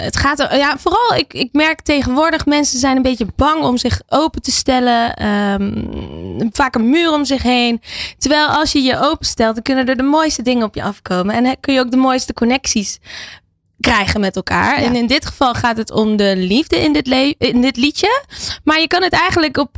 [0.04, 3.78] het gaat er, ja, vooral, ik, ik merk tegenwoordig mensen zijn een beetje bang om
[3.78, 5.16] zich open te stellen.
[5.16, 7.82] ehm, vaak een muur om zich heen.
[8.18, 11.36] Terwijl als je je openstelt, dan kunnen er de mooiste dingen op je afkomen.
[11.36, 13.00] En dan kun je ook de mooiste connecties
[13.80, 14.78] krijgen met elkaar.
[14.78, 18.24] En in dit geval gaat het om de liefde in dit, in dit liedje.
[18.64, 19.78] Maar je kan het eigenlijk op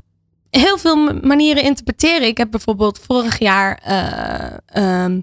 [0.60, 2.28] heel veel manieren interpreteren.
[2.28, 5.22] Ik heb bijvoorbeeld vorig jaar eh, ehm,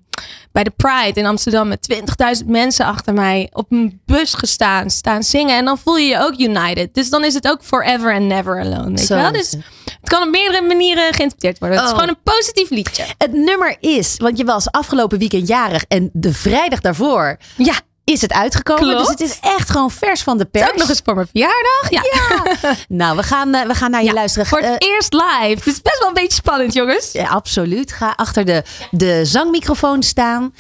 [0.53, 1.83] bij de Pride in Amsterdam met
[2.43, 5.57] 20.000 mensen achter mij op een bus gestaan, staan zingen.
[5.57, 6.95] En dan voel je je ook united.
[6.95, 8.89] Dus dan is het ook forever and never alone.
[8.89, 9.33] Weet Zo je wel?
[9.33, 9.63] Dus het.
[10.03, 11.79] kan op meerdere manieren geïnterpreteerd worden.
[11.79, 11.99] Het is Oh.
[12.01, 13.05] gewoon een positief liedje.
[13.19, 17.75] Het nummer is, want je was afgelopen weekend jarig en de vrijdag daarvoor Ja.
[18.05, 18.83] Is het uitgekomen.
[18.85, 18.99] Klopt.
[18.99, 20.71] Dus het is echt gewoon vers van de pers.
[20.71, 21.91] ook nog eens voor mijn verjaardag.
[21.91, 22.03] Ja.
[22.89, 24.47] Nou, we gaan, eh, we gaan naar je Ja, luisteren.
[24.47, 25.55] Voor het Eh, eerst live.
[25.55, 27.13] Het is best wel een beetje spannend, jongens.
[27.13, 27.93] ja, absoluut.
[27.93, 30.55] Ga achter de, de zangmicrofoon staan.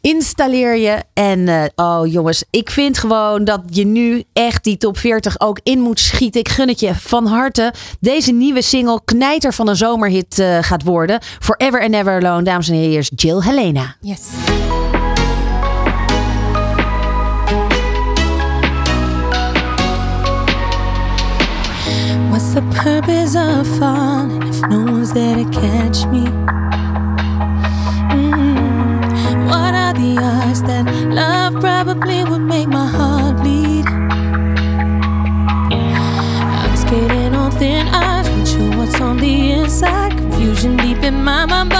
[0.00, 1.02] Installeer je.
[1.14, 5.58] En eh, oh jongens, ik vind gewoon dat je nu echt die top 40 ook
[5.62, 6.40] in moet schieten.
[6.40, 7.72] Ik gun het je van harte.
[8.00, 11.20] Deze nieuwe single knijter van een zomerhit gaat worden.
[11.40, 12.42] Forever and Never Alone.
[12.42, 13.96] Dames en heren, is Jill Helena.
[14.00, 14.20] Yes.
[22.52, 26.24] The purpose of falling if no one's there to catch me?
[28.12, 33.86] Mm, What are the odds that love probably would make my heart bleed?
[35.72, 40.12] I'm skating on thin ice, not sure what's on the inside.
[40.18, 41.70] Confusion deep in my mind,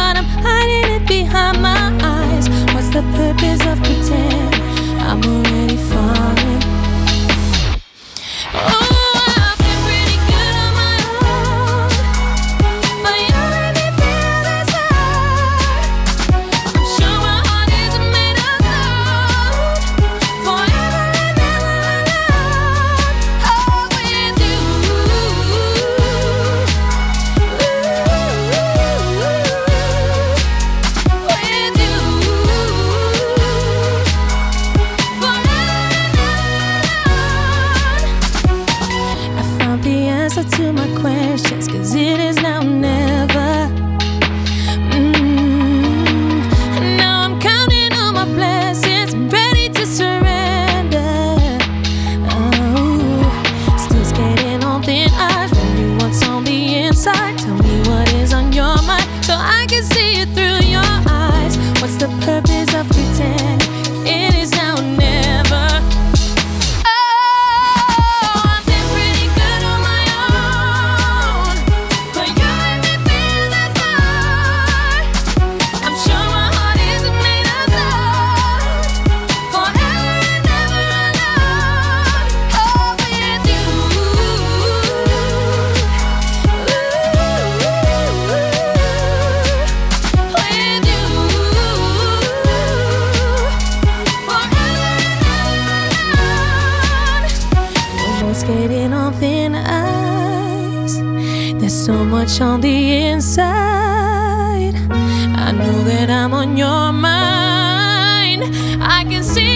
[101.73, 104.75] There's so much on the inside.
[104.91, 108.45] I know that I'm on your mind.
[108.83, 109.52] I can see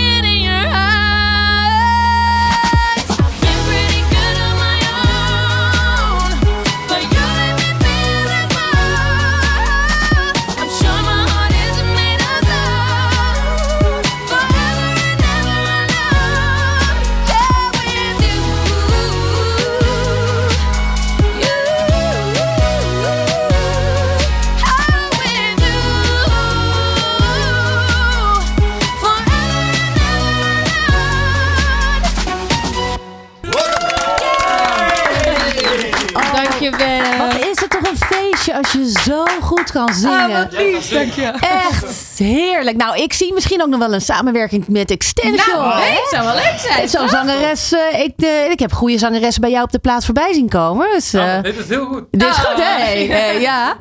[39.86, 40.20] kan zingen.
[40.20, 41.32] Ah, wat lief, dank je.
[41.72, 42.76] Echt heerlijk.
[42.76, 45.56] Nou, ik zie misschien ook nog wel een samenwerking met Extension.
[45.58, 45.90] Nou, hè?
[45.90, 47.72] het zou wel leuk zijn, Zo'n zangeres.
[47.72, 50.88] eh, ik, eh, ik heb goede zangeressen bij jou op de plaats voorbij zien komen.
[50.94, 52.04] Dus, eh, dit is heel goed.
[52.10, 52.44] dit is Oh.
[52.44, 52.82] goed, hè?
[52.92, 53.76] Eh, ja.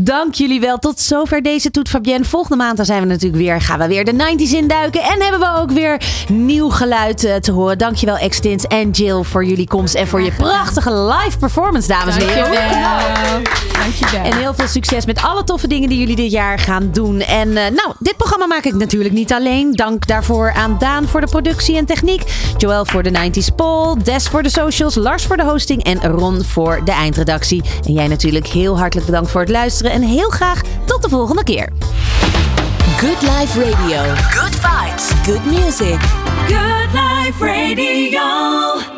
[0.00, 0.78] Dank jullie wel.
[0.78, 2.24] Tot zover deze Toet Fabienne.
[2.24, 5.02] Volgende maand dan zijn we natuurlijk weer, gaan we weer de 90s induiken.
[5.02, 7.78] En hebben we ook weer nieuw geluid eh, te horen.
[7.78, 9.94] Dankjewel Extint en Jill voor jullie komst.
[9.94, 12.52] En voor je prachtige live performance, dames en heren.
[12.52, 13.42] Dankjewel.
[13.72, 14.24] Dankjewel.
[14.24, 17.20] En heel veel succes met alle toffe dingen die jullie dit jaar gaan doen.
[17.20, 19.72] En eh, nou, dit programma maak ik natuurlijk niet alleen.
[19.72, 22.22] Dank daarvoor aan Daan voor de productie en techniek.
[22.56, 23.96] Joël voor de 90s poll.
[24.02, 24.94] Des voor de socials.
[24.94, 25.84] Lars voor de hosting.
[25.84, 27.62] En Ron voor de eindredactie.
[27.86, 29.50] En jij natuurlijk heel hartelijk bedankt voor het
[29.88, 29.92] luisteren.
[29.92, 31.68] En heel graag tot de volgende keer.
[32.98, 34.14] Good Life Radio.
[34.30, 35.10] Good vibes.
[35.24, 36.00] Good music.
[36.46, 38.97] Good Life Radio.